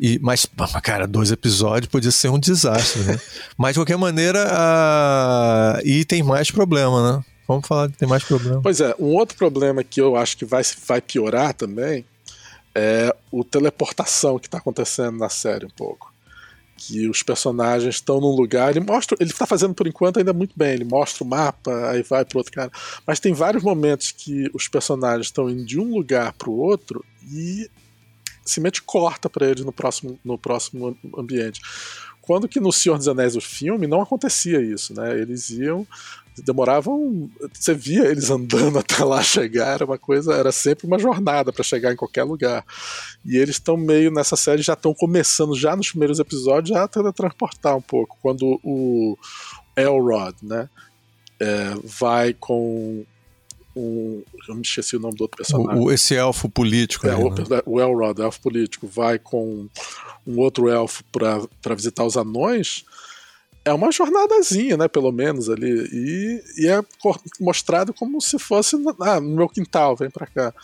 [0.00, 0.46] E, mas,
[0.82, 3.20] cara, dois episódios podia ser um desastre, né?
[3.58, 5.80] mas de qualquer maneira, a...
[5.84, 7.24] e tem mais problema, né?
[7.48, 8.60] Vamos falar que tem mais problema.
[8.62, 12.04] Pois é, um outro problema que eu acho que vai, vai piorar também
[12.74, 16.07] é o teleportação que está acontecendo na série um pouco
[16.78, 20.54] que os personagens estão num lugar, ele mostra, ele tá fazendo por enquanto ainda muito
[20.56, 22.70] bem, ele mostra o mapa, aí vai pro outro cara,
[23.06, 27.68] mas tem vários momentos que os personagens estão indo de um lugar pro outro e
[28.44, 31.60] simplesmente corta para eles no próximo, no próximo ambiente.
[32.28, 35.18] Quando que no Senhor dos Anéis o filme não acontecia isso, né?
[35.18, 35.86] Eles iam
[36.42, 37.30] demoravam.
[37.54, 41.64] Você via eles andando até lá chegar, era uma coisa, era sempre uma jornada para
[41.64, 42.66] chegar em qualquer lugar.
[43.24, 46.88] E eles estão meio nessa série, já estão começando, já nos primeiros episódios, já a
[46.88, 48.18] teletransportar um pouco.
[48.20, 49.16] Quando o
[49.74, 50.68] Elrod, né,
[51.40, 53.06] é, vai com
[53.78, 55.82] um, eu me esqueci o nome do outro personagem.
[55.82, 57.06] O, esse elfo político.
[57.06, 57.62] É, aí, o, né?
[57.64, 59.68] o Elrod, elfo político, vai com
[60.26, 62.84] um outro elfo para visitar os anões
[63.68, 66.80] é uma jornadazinha, né, pelo menos ali, e, e é
[67.38, 70.54] mostrado como se fosse ah, no meu quintal, vem para cá.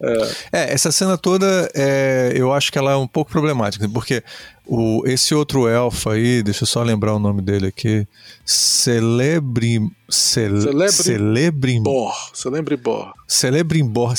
[0.00, 0.22] É.
[0.52, 0.72] é.
[0.74, 4.22] essa cena toda, é, eu acho que ela é um pouco problemática, porque
[4.66, 8.06] o, esse outro elfo aí, deixa eu só lembrar o nome dele aqui,
[8.44, 9.80] Celebre...
[10.08, 10.92] Cele, Celebre...
[10.92, 12.14] Celebrimbor.
[12.34, 13.12] Celebrimbor.
[13.26, 14.14] Celebrimbor.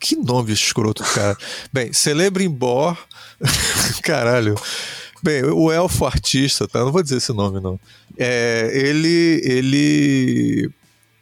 [0.00, 1.36] Que nome escroto, cara.
[1.72, 2.96] Bem, Celebrimbor...
[4.02, 4.54] Caralho...
[5.22, 6.80] Bem, o elfo artista, tá?
[6.80, 7.80] Eu não vou dizer esse nome, não.
[8.18, 10.70] É, ele, ele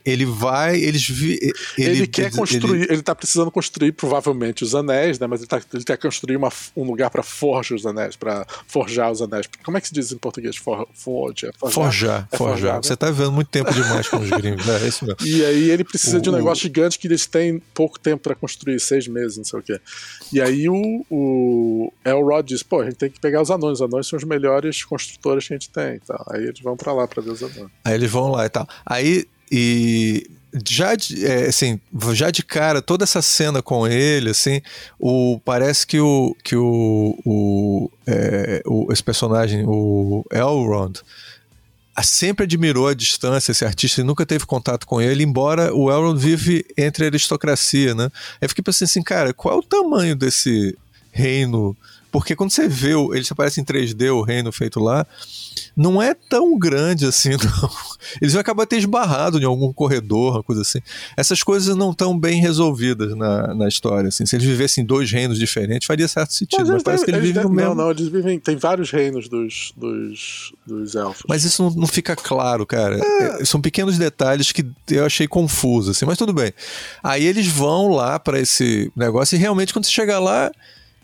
[0.05, 1.39] ele vai, eles vi,
[1.79, 5.27] ele, ele quer construir, ele, ele tá precisando construir provavelmente os anéis, né?
[5.27, 9.11] Mas ele, tá, ele quer construir uma, um lugar para forjar os anéis, para forjar
[9.11, 9.49] os anéis.
[9.65, 10.57] Como é que se diz em português?
[10.57, 11.73] For, forja, forjar.
[11.73, 12.75] Forjar, é forjar.
[12.77, 12.83] Né?
[12.83, 14.83] Você tá vivendo muito tempo demais com os gringos, né?
[14.83, 15.25] É isso mesmo.
[15.25, 18.35] E aí ele precisa o, de um negócio gigante que eles têm pouco tempo para
[18.35, 19.81] construir, seis meses, não sei o quê.
[20.33, 23.83] E aí o, o Elrod diz, pô, a gente tem que pegar os anões, os
[23.83, 26.23] anões são os melhores construtores que a gente tem, tá?
[26.31, 27.71] Aí eles vão para lá para ver os anões.
[27.85, 28.67] Aí eles vão lá e tal.
[28.85, 30.31] Aí e
[30.67, 31.79] já de, é, assim,
[32.13, 34.63] já de cara, toda essa cena com ele, assim,
[34.99, 41.01] o, parece que o, que o, o, é, o esse personagem, o Elrond,
[42.03, 46.19] sempre admirou a distância esse artista e nunca teve contato com ele, embora o Elrond
[46.19, 48.11] vive entre a aristocracia, né?
[48.41, 50.77] Aí fiquei pensando assim, cara, qual é o tamanho desse
[51.13, 51.77] reino
[52.11, 55.07] Porque quando você vê, o, eles aparecem em 3D, o reino feito lá,
[55.77, 57.71] não é tão grande assim, não.
[58.21, 60.81] Eles vão acabar ter esbarrado em algum corredor, uma coisa assim.
[61.17, 64.09] Essas coisas não estão bem resolvidas na, na história.
[64.09, 64.27] Assim.
[64.27, 66.61] Se eles vivessem em dois reinos diferentes, faria certo sentido.
[66.61, 67.75] Mas, mas parece que eles, eles vivem no mesmo.
[67.75, 68.39] Não, não, eles vivem.
[68.39, 71.25] Tem vários reinos dos, dos, dos elfos.
[71.29, 72.99] Mas isso não, não fica claro, cara.
[72.99, 73.45] É.
[73.45, 76.53] São pequenos detalhes que eu achei confuso, assim, mas tudo bem.
[77.03, 80.51] Aí eles vão lá para esse negócio e realmente quando você chegar lá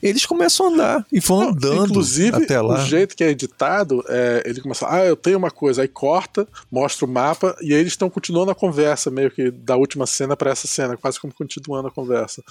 [0.03, 2.83] eles começam a andar e vão Não, andando inclusive, até lá.
[2.83, 6.47] O jeito que é editado, é, ele começa, ah, eu tenho uma coisa, aí corta,
[6.71, 10.37] mostra o mapa e aí eles estão continuando a conversa, meio que da última cena
[10.37, 12.43] para essa cena, quase como continuando a conversa.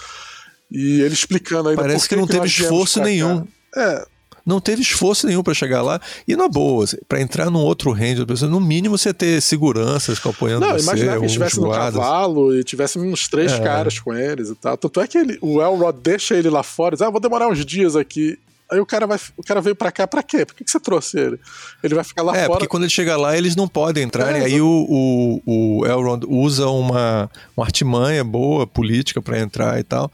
[0.69, 3.47] E ele explicando ainda Parece que, que não teve esforço nenhum.
[3.75, 4.05] É,
[4.47, 5.99] não teve esforço nenhum para chegar lá.
[6.25, 10.73] E na boa, para entrar num outro range, no mínimo você ter seguranças apoiando não,
[10.73, 10.85] você.
[10.85, 13.59] Não, imaginar que estivesse no cavalo e tivesse uns três é.
[13.59, 14.77] caras com eles e tal.
[14.77, 17.49] Tanto é que ele, o Elrod deixa ele lá fora e diz, ah, vou demorar
[17.49, 18.39] uns dias aqui.
[18.69, 20.45] Aí o cara, vai, o cara veio pra cá pra quê?
[20.45, 21.39] Por que, que você trouxe ele?
[21.81, 22.45] Ele vai ficar lá é, fora.
[22.45, 24.35] É, porque quando ele chega lá, eles não podem entrar.
[24.35, 25.41] É, e aí o, o,
[25.79, 30.11] o Elrond usa uma, uma artimanha boa, política, para entrar e tal.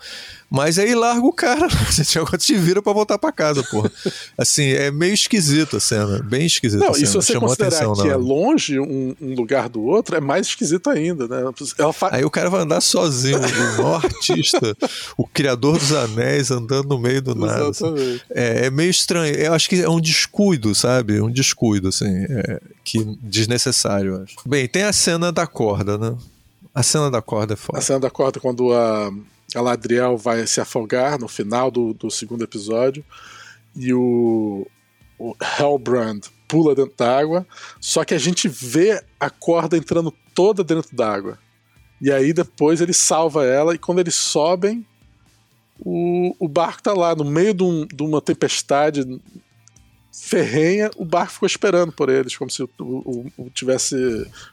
[0.53, 3.91] Mas aí larga o cara, você agora te vira para voltar para casa, porra.
[4.37, 6.79] Assim, é meio esquisito a cena, bem esquisito.
[6.79, 8.11] Não, e se você considerar atenção, que não.
[8.11, 11.37] é longe um, um, lugar do outro, é mais esquisito ainda, né?
[11.91, 12.09] Fa...
[12.15, 14.77] Aí o cara vai andar sozinho, o maior artista,
[15.17, 17.69] o criador dos anéis andando no meio do nada.
[17.69, 18.21] Assim.
[18.29, 19.33] É, é, meio estranho.
[19.33, 21.19] Eu acho que é um descuido, sabe?
[21.19, 24.35] Um descuido, assim, é, que desnecessário, eu acho.
[24.45, 26.15] Bem, tem a cena da corda, né?
[26.75, 27.79] A cena da corda é foda.
[27.79, 29.11] A cena da corda quando a
[29.53, 33.05] Galadriel vai se afogar no final do, do segundo episódio
[33.75, 34.67] e o,
[35.17, 37.45] o Hellbrand pula dentro d'água,
[37.79, 41.39] só que a gente vê a corda entrando toda dentro d'água.
[42.01, 44.85] E aí depois ele salva ela e quando eles sobem,
[45.79, 49.03] o, o barco tá lá no meio de, um, de uma tempestade
[50.11, 53.95] ferrenha, o barco ficou esperando por eles, como se o, o, o tivesse,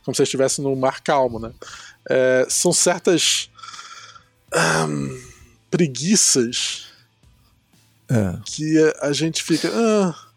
[0.05, 1.53] como se estivesse no mar calmo, né?
[2.09, 3.51] É, são certas
[5.71, 6.87] preguiças
[8.09, 8.37] é.
[8.45, 9.71] que a gente fica.
[9.73, 10.31] Ah.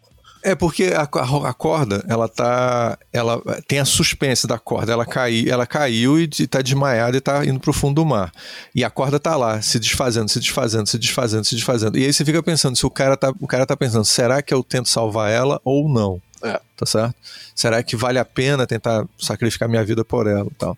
[0.46, 2.98] É porque a, a, corda, ela tá.
[3.14, 4.92] Ela tem a suspense da corda.
[4.92, 8.30] Ela, cai, ela caiu e está desmaiada e está indo para o fundo do mar.
[8.76, 11.98] E a corda tá lá, se desfazendo, se desfazendo, se desfazendo, se desfazendo.
[11.98, 14.54] E aí você fica pensando, se o cara tá, o cara tá pensando, será que
[14.54, 16.22] eu tento salvar ela ou não?
[16.44, 16.60] É.
[16.76, 17.16] Tá certo?
[17.56, 20.78] Será que vale a pena tentar sacrificar minha vida por ela e tal?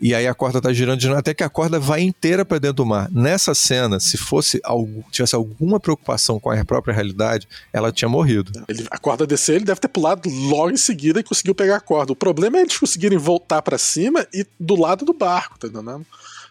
[0.00, 2.76] E aí a corda tá girando, girando até que a corda vai inteira para dentro
[2.76, 3.08] do mar.
[3.10, 8.52] Nessa cena, se fosse algo, tivesse alguma preocupação com a própria realidade, ela tinha morrido.
[8.68, 11.80] Ele, a corda desceu, ele deve ter pulado logo em seguida e conseguiu pegar a
[11.80, 12.12] corda.
[12.12, 16.06] O problema é eles conseguirem voltar para cima e do lado do barco, tá entendendo?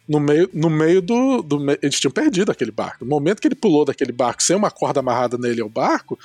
[0.08, 1.60] No meio, no meio do, do.
[1.82, 3.04] Eles tinham perdido aquele barco.
[3.04, 6.18] No momento que ele pulou daquele barco sem uma corda amarrada nele ao barco,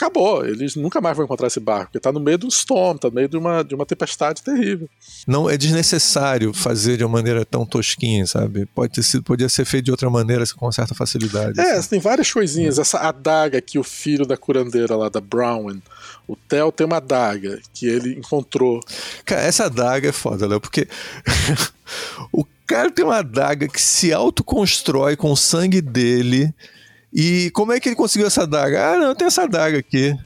[0.00, 0.44] acabou.
[0.46, 3.08] Eles nunca mais vão encontrar esse barco, porque tá no meio de um storm, tá
[3.08, 4.88] no meio de uma, de uma tempestade terrível.
[5.26, 8.66] Não é desnecessário fazer de uma maneira tão tosquinha, sabe?
[8.66, 11.60] Pode ter sido, podia ser feito de outra maneira com uma certa facilidade.
[11.60, 11.90] É, assim.
[11.90, 12.78] tem várias coisinhas.
[12.78, 12.80] É.
[12.80, 15.80] Essa adaga que o filho da curandeira lá, da Brown,
[16.26, 18.80] o Theo tem uma adaga que ele encontrou.
[19.24, 20.88] Cara, essa adaga é foda, Léo, porque
[22.32, 26.54] o cara tem uma adaga que se autoconstrói com o sangue dele
[27.12, 28.92] e como é que ele conseguiu essa daga?
[28.94, 30.16] Ah, não, tem essa daga aqui.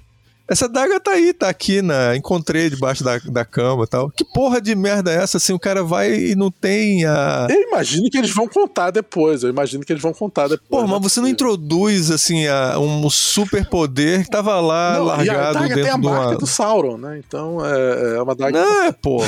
[0.46, 2.14] Essa daga tá aí, tá aqui na.
[2.14, 4.10] Encontrei debaixo da, da cama e tal.
[4.10, 5.38] Que porra de merda é essa?
[5.38, 7.46] Assim, o cara vai e não tem a.
[7.48, 9.42] Eu imagino que eles vão contar depois.
[9.42, 10.68] Eu imagino que eles vão contar depois.
[10.68, 15.26] Pô, mas você não introduz, assim, a, um super poder que tava lá não, largado
[15.26, 16.38] e a daga dentro tem a marca uma...
[16.38, 17.22] do Sauron, né?
[17.26, 18.62] Então é, é uma daga.
[18.62, 19.26] Não, é, porra.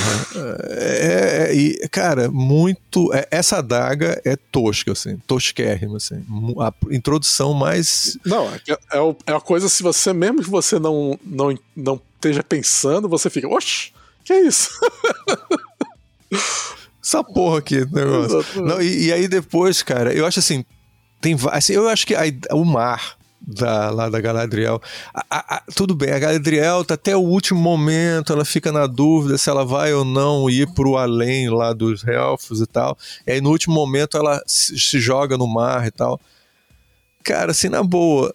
[0.68, 3.10] É, é, é, cara, muito.
[3.14, 5.16] É, essa daga é tosca, assim.
[5.26, 6.22] Tosquérrima, assim.
[6.60, 8.18] A introdução mais.
[8.24, 12.42] Não, é, é, é uma coisa, se você, mesmo que você não não, não, esteja
[12.42, 13.92] pensando, você fica, oxe,
[14.24, 14.70] que é isso?
[17.02, 18.62] Essa porra aqui, negócio.
[18.62, 20.64] Não, e, e, aí depois, cara, eu acho assim,
[21.20, 24.82] tem assim, eu acho que a, o mar da, lá da Galadriel.
[25.14, 28.86] A, a, a, tudo bem, a Galadriel tá até o último momento, ela fica na
[28.86, 32.98] dúvida se ela vai ou não ir pro além lá dos elfos e tal.
[33.24, 36.20] E aí no último momento ela se, se joga no mar e tal.
[37.22, 38.34] Cara, assim, na boa,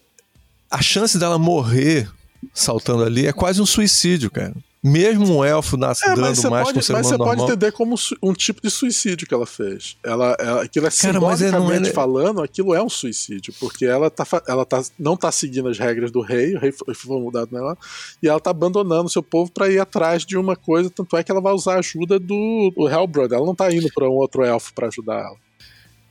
[0.69, 2.09] a chance dela morrer
[2.53, 4.53] saltando ali é quase um suicídio, cara.
[4.83, 7.35] Mesmo um elfo nasce é, dando mais pode, com o ser Mas você normal.
[7.37, 9.95] pode entender como um tipo de suicídio que ela fez.
[10.03, 11.93] Ela, ela, aquilo é Cara, simbolicamente é, é...
[11.93, 16.09] falando, aquilo é um suicídio, porque ela, tá, ela tá, não tá seguindo as regras
[16.09, 17.77] do rei, o rei foi, foi mudado nela,
[18.23, 21.31] e ela tá abandonando seu povo para ir atrás de uma coisa, tanto é que
[21.31, 23.37] ela vai usar a ajuda do, do Hellbrother.
[23.37, 25.37] Ela não tá indo para um outro elfo para ajudar ela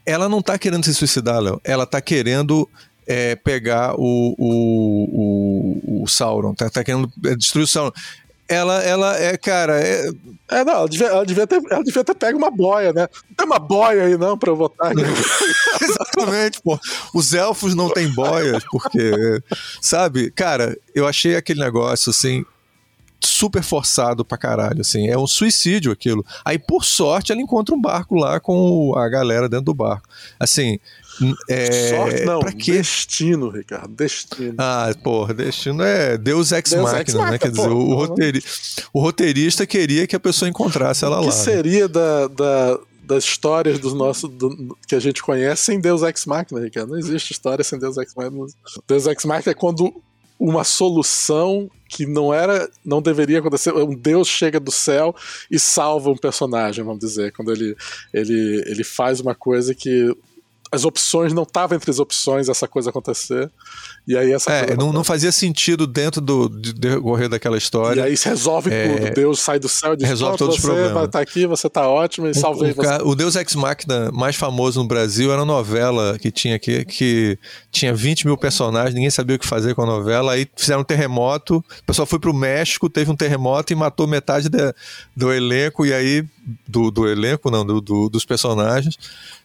[0.07, 1.61] ela não tá querendo se suicidar, Léo.
[1.63, 2.69] Ela tá querendo
[3.07, 7.93] é, pegar o, o, o, o Sauron, tá, tá querendo destruir o Sauron
[8.51, 9.81] ela, ela é, cara.
[9.81, 10.09] É,
[10.49, 13.09] é não, ela devia, ela, devia ter, ela devia ter pego uma boia, né?
[13.29, 14.93] Não tem uma boia aí, não, pra eu votar.
[15.81, 16.77] Exatamente, pô.
[17.15, 19.41] Os elfos não têm boias, porque.
[19.81, 22.45] Sabe, cara, eu achei aquele negócio assim.
[23.23, 25.09] Super forçado pra caralho, assim.
[25.09, 26.25] É um suicídio aquilo.
[26.45, 30.09] Aí, por sorte, ela encontra um barco lá com a galera dentro do barco.
[30.41, 30.81] Assim,
[31.49, 34.55] é, Sorte não, destino, Ricardo, destino.
[34.59, 37.39] Ah, porra, destino é Deus ex Deus machina, ex né?
[37.39, 38.43] Quer dizer, o, roteiri...
[38.93, 41.23] o, roteirista queria que a pessoa encontrasse ela lá.
[41.23, 41.43] O que né?
[41.43, 46.25] seria da, da, das histórias dos nossos do, que a gente conhece sem Deus ex
[46.27, 46.91] machina, Ricardo?
[46.91, 48.47] Não existe história sem Deus ex machina.
[48.87, 49.93] Deus ex machina é quando
[50.39, 53.75] uma solução que não era, não deveria acontecer.
[53.75, 55.15] Um Deus chega do céu
[55.51, 57.77] e salva um personagem, vamos dizer, quando ele,
[58.15, 60.17] ele, ele faz uma coisa que
[60.73, 63.51] as opções não estavam entre as opções essa coisa acontecer.
[64.07, 68.01] E aí essa é, não, não, fazia sentido dentro do de decorrer daquela história.
[68.01, 69.15] E aí se resolve é, tudo.
[69.15, 71.09] Deus sai do céu e diz: resolve todos você os problemas.
[71.11, 73.03] tá aqui, você está ótimo e salvei o, você.
[73.03, 77.39] O Deus Ex Machina mais famoso no Brasil era uma novela que tinha aqui, que
[77.73, 80.33] tinha 20 mil personagens, ninguém sabia o que fazer com a novela.
[80.33, 84.07] Aí fizeram um terremoto, o pessoal foi para o México, teve um terremoto e matou
[84.07, 84.75] metade de,
[85.17, 86.25] do elenco, e aí
[86.67, 88.97] do, do elenco, não, do, do, dos personagens.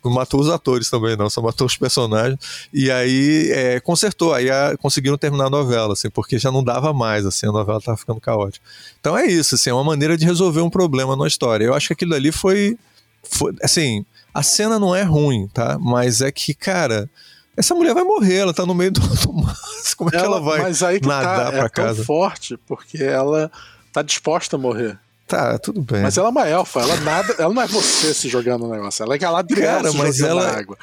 [0.04, 2.40] Matou os atores também, não, só matou os personagens.
[2.74, 6.94] E aí é, consertou, aí a, conseguiram terminar a novela, assim, porque já não dava
[6.94, 8.66] mais, assim, a novela estava ficando caótica.
[9.00, 11.66] Então é isso, assim, é uma maneira de resolver um problema na história.
[11.66, 12.78] Eu acho que aquilo ali foi,
[13.24, 15.78] foi assim, a cena não é ruim, tá?
[15.80, 17.10] Mas é que, cara,
[17.56, 19.56] essa mulher vai morrer, ela tá no meio do, do mar.
[19.98, 21.96] Como é que ela vai mas aí que nadar tá, pra é casa?
[21.98, 23.50] Tão forte porque ela
[23.94, 25.00] tá disposta a morrer.
[25.28, 26.04] Tá, tudo bem.
[26.04, 29.04] Mas ela é uma elfa, ela nada, ela não é você se jogando no negócio,
[29.04, 30.78] ela é Galadriel cara, se mas ela, na água.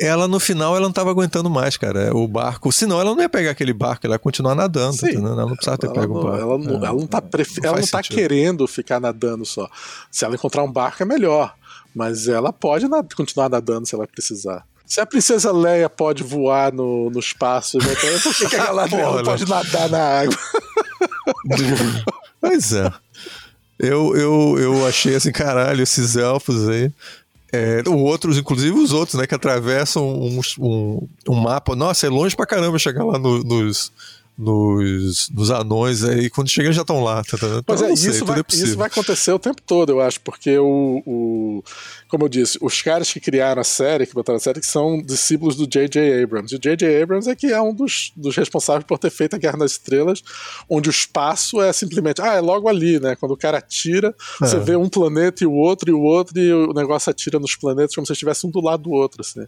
[0.00, 2.16] Ela no final ela não estava aguentando mais, cara.
[2.16, 5.34] O barco, senão ela não ia pegar aquele barco, ela ia continuar nadando, Sim, ela
[5.34, 6.38] não precisava ter pego não, o barco.
[6.38, 7.58] Ela não, é, ela não tá, pref...
[7.58, 9.68] não ela não tá querendo ficar nadando só.
[10.10, 11.54] Se ela encontrar um barco é melhor,
[11.94, 13.12] mas ela pode nad...
[13.12, 14.64] continuar nadando se ela precisar.
[14.86, 19.22] Se a princesa Leia pode voar no, no espaço, então por que, que a Galadriel
[19.22, 20.36] pode nadar na água?
[22.40, 22.92] pois é.
[23.82, 26.92] Eu, eu, eu achei assim, caralho, esses elfos aí.
[27.52, 31.74] É, outros, inclusive os outros, né, que atravessam um, um, um mapa.
[31.74, 33.90] Nossa, é longe pra caramba chegar lá no, nos,
[34.40, 37.22] nos, nos anões aí, quando chega já estão lá.
[37.22, 40.00] Tá, tá, então, é, sei, isso, vai, é isso vai acontecer o tempo todo, eu
[40.00, 41.62] acho, porque o, o,
[42.08, 45.02] como eu disse, os caras que criaram a série, que botaram a série, que são
[45.02, 46.22] discípulos do J.J.
[46.22, 46.54] Abrams.
[46.54, 47.02] E o J.J.
[47.02, 50.22] Abrams é que é um dos, dos responsáveis por ter feito a Guerra nas Estrelas,
[50.68, 53.14] onde o espaço é simplesmente, ah, é logo ali, né?
[53.16, 54.46] Quando o cara atira, é.
[54.46, 57.54] você vê um planeta e o outro e o outro, e o negócio atira nos
[57.54, 59.46] planetas como se estivesse um do lado do outro, assim.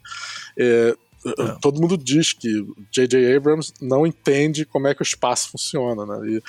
[0.59, 0.95] É,
[1.25, 1.57] é.
[1.61, 3.37] Todo mundo diz que J.J.
[3.37, 6.29] Abrams não entende como é que o espaço funciona, né?
[6.29, 6.43] E,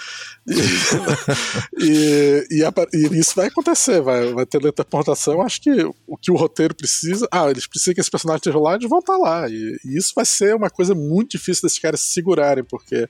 [1.79, 5.41] e, e, e, isso vai acontecer, vai, vai ter teleportação.
[5.41, 7.27] Acho que o que o roteiro precisa.
[7.31, 9.47] Ah, eles precisam que esses personagens estejam lá, eles vão estar lá.
[9.47, 13.07] E, e isso vai ser uma coisa muito difícil desses caras se segurarem, porque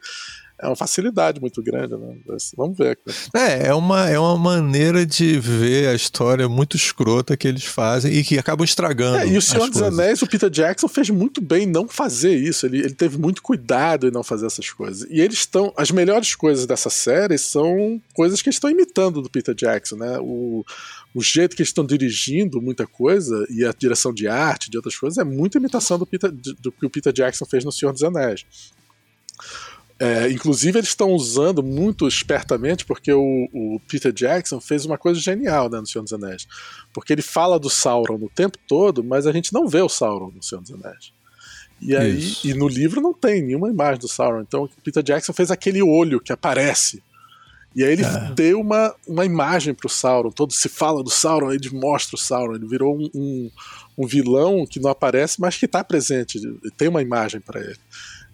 [0.60, 2.16] é uma facilidade muito grande, né?
[2.56, 2.98] Vamos ver.
[3.36, 8.14] É, é uma, é uma maneira de ver a história muito escrota que eles fazem
[8.14, 9.18] e que acabam estragando.
[9.18, 12.66] É, e o Senhor dos Anéis, o Peter Jackson fez muito bem não fazer isso.
[12.66, 15.10] Ele, ele teve muito cuidado em não fazer essas coisas.
[15.10, 15.74] E eles estão.
[15.76, 20.18] As melhores coisas dessa série são coisas que eles estão imitando do Peter Jackson, né?
[20.20, 20.64] O,
[21.14, 24.96] o jeito que eles estão dirigindo muita coisa e a direção de arte, de outras
[24.96, 28.04] coisas, é muita imitação do, Peter, do que o Peter Jackson fez no Senhor dos
[28.04, 28.46] Anéis.
[30.04, 35.18] É, inclusive, eles estão usando muito espertamente, porque o, o, Peter Jackson fez uma coisa
[35.18, 36.46] genial né, no Senhor dos Anéis.
[36.94, 40.30] Porque ele fala do Sauron no tempo todo, mas a gente não vê o Sauron
[40.36, 41.14] no Senhor dos Anéis.
[41.80, 44.42] E aí, e no livro não tem nenhuma imagem do Sauron.
[44.42, 47.02] Então, o Peter Jackson fez aquele olho que aparece.
[47.74, 48.32] E aí ele é.
[48.36, 50.32] deu uma, uma imagem pro Sauron.
[50.32, 52.56] Todo se fala do Sauron, ele mostra o Sauron.
[52.56, 53.52] Ele virou um, um,
[53.98, 56.42] um vilão que não aparece, mas que está presente.
[56.76, 57.80] Tem uma imagem para ele.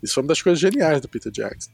[0.01, 1.69] Isso foi uma das coisas geniais do Peter Jackson.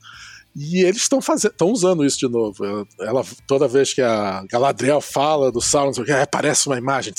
[0.56, 2.88] E eles estão estão usando isso de novo.
[3.00, 7.14] Ela, toda vez que a Galadriel fala do Sauron, aparece uma imagem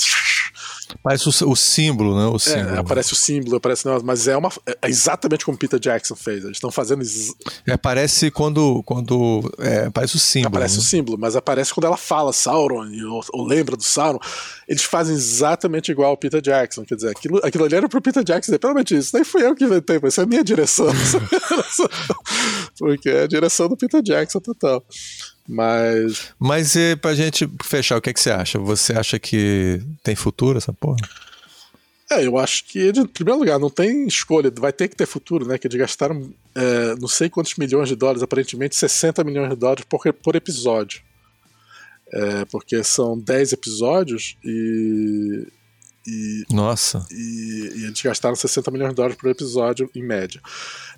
[1.03, 2.27] Parece o, o símbolo, né?
[2.27, 2.75] O é, símbolo.
[2.75, 6.43] É, aparece o símbolo, aparece mas é uma é exatamente como Peter Jackson fez.
[6.43, 7.03] Eles estão fazendo.
[7.65, 8.83] É, aparece quando.
[8.83, 10.55] quando é, aparece o símbolo.
[10.55, 10.79] Aparece né?
[10.79, 14.19] o símbolo, mas aparece quando ela fala Sauron ou, ou, lembra do Sauron.
[14.67, 16.83] Eles fazem exatamente igual ao Peter Jackson.
[16.83, 19.55] Quer dizer, aquilo, aquilo ali era pro Peter Jackson pelo menos isso, nem fui eu
[19.55, 20.87] que inventei, mas isso é a minha direção.
[22.77, 24.83] Porque é a direção do Peter Jackson total.
[25.47, 26.33] Mas.
[26.37, 28.59] Mas e pra gente fechar, o que, é que você acha?
[28.59, 30.97] Você acha que tem futuro essa porra?
[32.09, 35.45] É, eu acho que, em primeiro lugar, não tem escolha, vai ter que ter futuro,
[35.45, 35.57] né?
[35.57, 39.85] Que eles gastaram é, não sei quantos milhões de dólares, aparentemente 60 milhões de dólares
[39.87, 41.01] por, por episódio.
[42.11, 45.45] É, porque são 10 episódios e.
[46.07, 47.05] e Nossa!
[47.11, 50.41] E, e, eles gastaram 60 milhões de dólares por episódio, em média.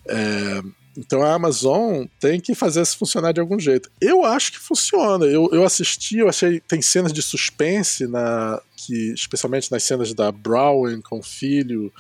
[0.08, 0.62] É,
[0.98, 3.90] então a Amazon tem que fazer isso funcionar de algum jeito.
[4.02, 5.26] Eu acho que funciona.
[5.26, 6.60] Eu, eu assisti, eu achei.
[6.62, 11.92] Tem cenas de suspense, na, que, especialmente nas cenas da Brown com o filho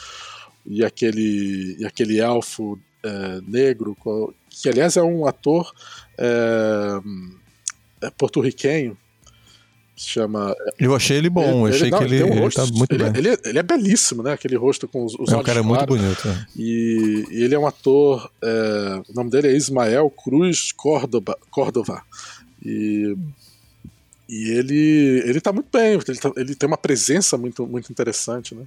[0.65, 3.95] e aquele, e aquele elfo é, negro,
[4.49, 5.71] que aliás é um ator
[6.17, 6.99] é,
[8.01, 8.97] é porto-riquenho
[9.99, 10.55] se chama.
[10.79, 12.77] Eu achei ele bom, ele, achei ele, não, que ele, ele, um rosto, ele tá
[12.77, 13.37] muito ele, bem.
[13.43, 14.31] Ele, é belíssimo, né?
[14.31, 15.41] Aquele rosto com os, os é, olhos.
[15.41, 16.25] O cara é muito bonito.
[16.25, 16.45] É.
[16.55, 18.31] E, e, ele é um ator.
[18.41, 21.37] É, o nome dele é Ismael Cruz Córdova.
[21.51, 22.01] Córdova
[22.65, 23.13] e,
[24.29, 28.55] e ele, ele tá muito bem, ele, tá, ele tem uma presença muito, muito interessante,
[28.55, 28.63] né?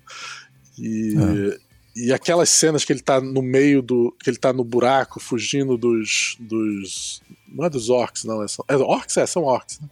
[0.78, 1.58] E, é.
[1.96, 4.14] e aquelas cenas que ele tá no meio do.
[4.22, 6.36] que ele tá no buraco, fugindo dos.
[6.38, 8.42] dos não é dos orcs, não.
[8.42, 9.16] É, só, é orcs?
[9.16, 9.80] É, são orcs.
[9.80, 9.88] Né?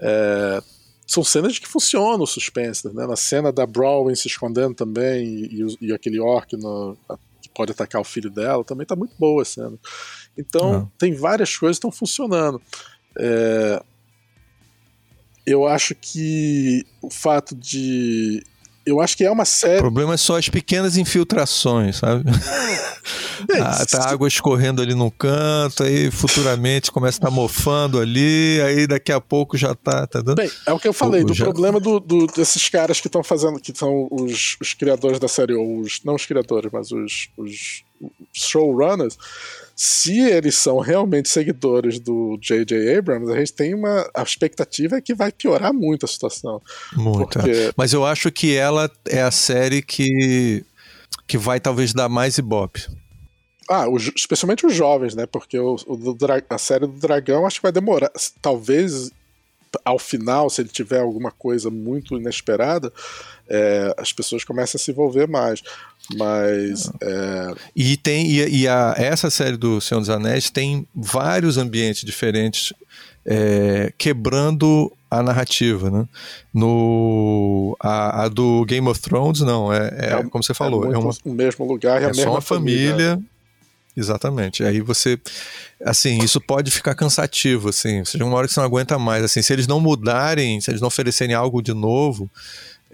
[0.00, 0.62] É,
[1.06, 3.06] são cenas que funcionam o suspense, né?
[3.06, 6.96] Na cena da Browning se escondendo também e, e, e aquele orc no,
[7.40, 9.78] que pode atacar o filho dela, também tá muito boa a cena.
[10.38, 10.88] Então, uhum.
[10.98, 12.60] tem várias coisas que estão funcionando.
[13.18, 13.82] É,
[15.44, 18.44] eu acho que o fato de
[18.84, 19.78] eu acho que é uma série.
[19.78, 22.24] O problema é só as pequenas infiltrações, sabe?
[23.50, 27.98] É, ah, tá água escorrendo ali no canto, aí futuramente começa a estar tá mofando
[27.98, 30.06] ali, aí daqui a pouco já tá.
[30.06, 30.36] tá dando...
[30.36, 31.44] Bem, é o que eu falei, o, do já...
[31.44, 35.54] problema do, do, desses caras que estão fazendo, que são os, os criadores da série,
[35.54, 36.02] ou os.
[36.04, 37.84] Não os criadores, mas os, os
[38.32, 39.18] showrunners
[39.84, 42.96] se eles são realmente seguidores do J.J.
[42.96, 46.62] Abrams, a gente tem uma a expectativa é que vai piorar muito a situação.
[46.94, 47.40] Muito.
[47.40, 47.72] Porque...
[47.76, 50.64] Mas eu acho que ela é a série que,
[51.26, 52.86] que vai talvez dar mais ibope.
[53.68, 55.26] Ah, especialmente os jovens, né?
[55.26, 56.16] Porque o, o,
[56.48, 58.12] a série do Dragão acho que vai demorar.
[58.40, 59.10] Talvez
[59.84, 62.92] ao final, se ele tiver alguma coisa muito inesperada,
[63.48, 65.62] é, as pessoas começam a se envolver mais.
[66.16, 66.90] Mas.
[67.00, 67.54] É...
[67.74, 68.26] E tem.
[68.26, 72.72] E, e, a, essa série do Senhor dos Anéis tem vários ambientes diferentes
[73.24, 76.08] é, quebrando a narrativa, né?
[76.52, 80.94] No a, a, do Game of Thrones não é, é, é como você falou é,
[80.94, 83.22] é uma, o mesmo lugar é, a mesma só uma família, família
[83.96, 84.64] Exatamente.
[84.64, 85.18] Aí você,
[85.84, 88.04] assim, isso pode ficar cansativo, assim.
[88.04, 89.42] Seja uma hora que você não aguenta mais, assim.
[89.42, 92.30] Se eles não mudarem, se eles não oferecerem algo de novo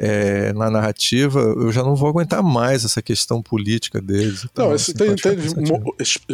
[0.01, 4.45] é, na narrativa, eu já não vou aguentar mais essa questão política deles.
[4.45, 5.37] Então, não, assim, tem, tem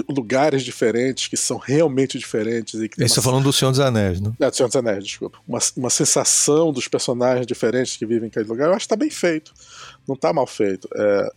[0.06, 2.74] lugares diferentes que são realmente diferentes.
[2.74, 3.24] E que está uma...
[3.24, 4.32] falando do Senhor dos Anéis, né?
[4.38, 5.38] É, do Senhor dos Anéis, desculpa.
[5.48, 8.96] Uma, uma sensação dos personagens diferentes que vivem em cada lugar, eu acho que está
[8.96, 9.54] bem feito.
[10.06, 10.86] Não está mal feito.
[10.94, 11.32] É,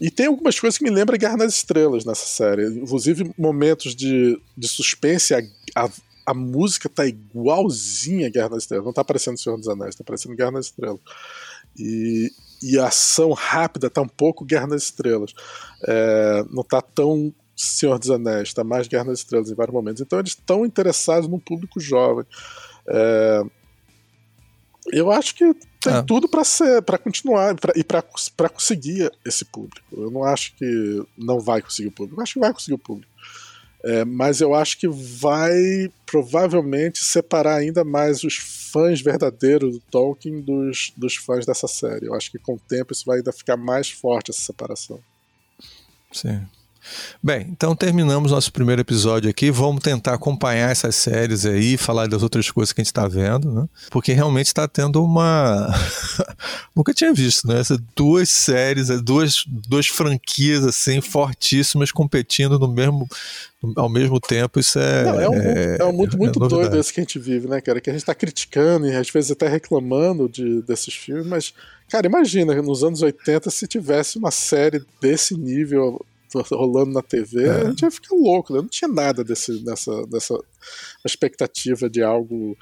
[0.00, 2.68] e tem algumas coisas que me lembram Guerra nas Estrelas nessa série.
[2.68, 5.34] Inclusive momentos de, de suspense.
[5.34, 5.42] A,
[5.74, 5.90] a,
[6.24, 8.86] a música tá igualzinha a Guerra nas Estrelas.
[8.86, 11.00] Não tá parecendo Senhor dos Anéis, tá parecendo Guerra nas Estrelas.
[11.78, 12.30] E,
[12.62, 15.34] e a ação rápida tá um pouco Guerra nas Estrelas.
[15.86, 20.02] É, não tá tão Senhor dos Anéis, tá mais Guerra nas Estrelas em vários momentos.
[20.02, 22.24] Então eles estão interessados no público jovem.
[22.88, 23.42] É,
[24.92, 26.02] eu acho que tem é.
[26.02, 29.86] tudo para ser, para continuar pra, e para conseguir esse público.
[29.92, 32.20] Eu não acho que não vai conseguir o público.
[32.20, 33.12] Eu acho que vai conseguir o público.
[33.88, 40.40] É, mas eu acho que vai provavelmente separar ainda mais os fãs verdadeiros do Tolkien
[40.40, 42.06] dos, dos fãs dessa série.
[42.06, 44.98] Eu acho que com o tempo isso vai ainda ficar mais forte essa separação.
[46.10, 46.44] Sim.
[47.22, 49.50] Bem, então terminamos nosso primeiro episódio aqui.
[49.50, 53.52] Vamos tentar acompanhar essas séries aí, falar das outras coisas que a gente está vendo,
[53.52, 53.68] né?
[53.90, 55.68] Porque realmente está tendo uma.
[56.74, 57.60] Nunca tinha visto, né?
[57.60, 63.08] Essas duas séries, duas, duas franquias assim fortíssimas competindo no mesmo,
[63.76, 64.60] ao mesmo tempo.
[64.60, 65.04] Isso é.
[65.04, 67.18] Não, é um mundo, é, é um mundo muito é doido esse que a gente
[67.18, 67.80] vive, né, cara?
[67.80, 71.54] Que a gente está criticando e às vezes até reclamando de, desses filmes, mas.
[71.88, 76.04] Cara, imagina nos anos 80 se tivesse uma série desse nível
[76.52, 77.50] rolando na TV, é.
[77.50, 78.60] a gente ia ficar louco, né?
[78.60, 80.38] Não tinha nada desse, dessa, dessa
[81.04, 82.56] expectativa de algo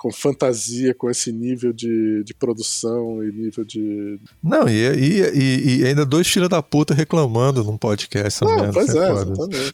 [0.00, 4.18] com fantasia, com esse nível de, de produção e nível de.
[4.42, 8.42] Não, e, e, e ainda dois filhos da puta reclamando num podcast.
[8.42, 9.72] Não, merda, pois é, é exatamente.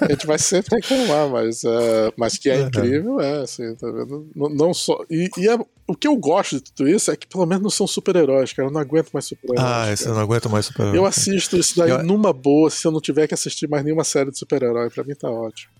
[0.00, 3.88] a gente vai sempre reclamar, mas, uh, mas que é, é, incrível, é, assim, tá
[3.88, 4.28] vendo?
[4.34, 4.98] Não, não só.
[5.08, 7.70] E, e é, o que eu gosto de tudo isso é que pelo menos não
[7.70, 8.66] são super-heróis, cara.
[8.66, 10.04] Eu não aguento mais super-heróis.
[10.04, 10.96] Ah, eu não aguento mais super-heróis.
[10.96, 12.02] Eu assisto isso daí eu...
[12.02, 14.90] numa boa se eu não tiver que assistir mais nenhuma série de super-herói.
[14.90, 15.70] Pra mim tá ótimo.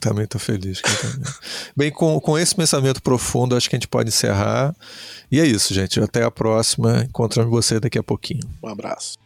[0.00, 0.82] Também estou feliz.
[1.76, 4.74] Bem, com, com esse pensamento profundo, acho que a gente pode encerrar.
[5.30, 5.98] E é isso, gente.
[6.00, 7.04] Até a próxima.
[7.08, 8.42] Encontramos você daqui a pouquinho.
[8.62, 9.23] Um abraço.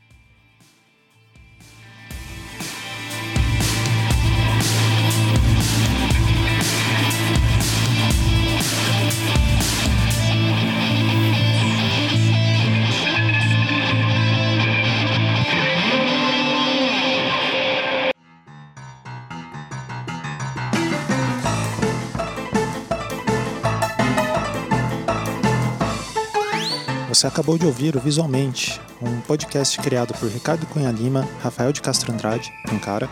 [27.18, 31.82] Você acabou de ouvir o Visualmente, um podcast criado por Ricardo Cunha Lima, Rafael de
[31.82, 33.10] Castro Andrade, um cara,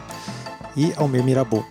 [0.76, 1.64] e Almir Mirabô.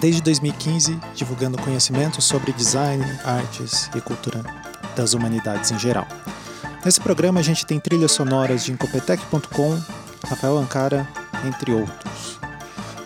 [0.00, 4.44] Desde 2015, divulgando conhecimento sobre design, artes e cultura
[4.96, 6.08] das humanidades em geral.
[6.84, 9.80] Nesse programa a gente tem trilhas sonoras de Incopetec.com,
[10.28, 11.06] Rafael Ancara,
[11.46, 12.40] entre outros.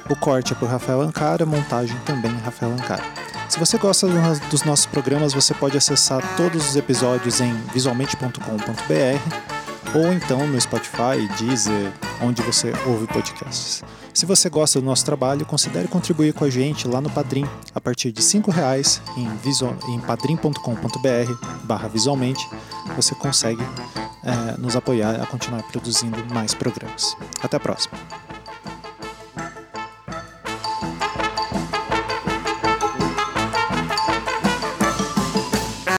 [0.09, 3.05] O corte é por Rafael Ancara, montagem também Rafael Ancara.
[3.53, 4.09] Se você gosta
[4.49, 11.29] dos nossos programas, você pode acessar todos os episódios em visualmente.com.br ou então no Spotify,
[11.39, 11.93] Deezer,
[12.23, 13.83] onde você ouve podcasts.
[14.15, 17.81] Se você gosta do nosso trabalho, considere contribuir com a gente lá no Padrim, a
[17.81, 19.29] partir de R$ reais em,
[19.93, 22.49] em padrim.com.br barra visualmente,
[22.97, 23.63] você consegue
[24.25, 27.15] é, nos apoiar a continuar produzindo mais programas.
[27.43, 27.99] Até a próxima!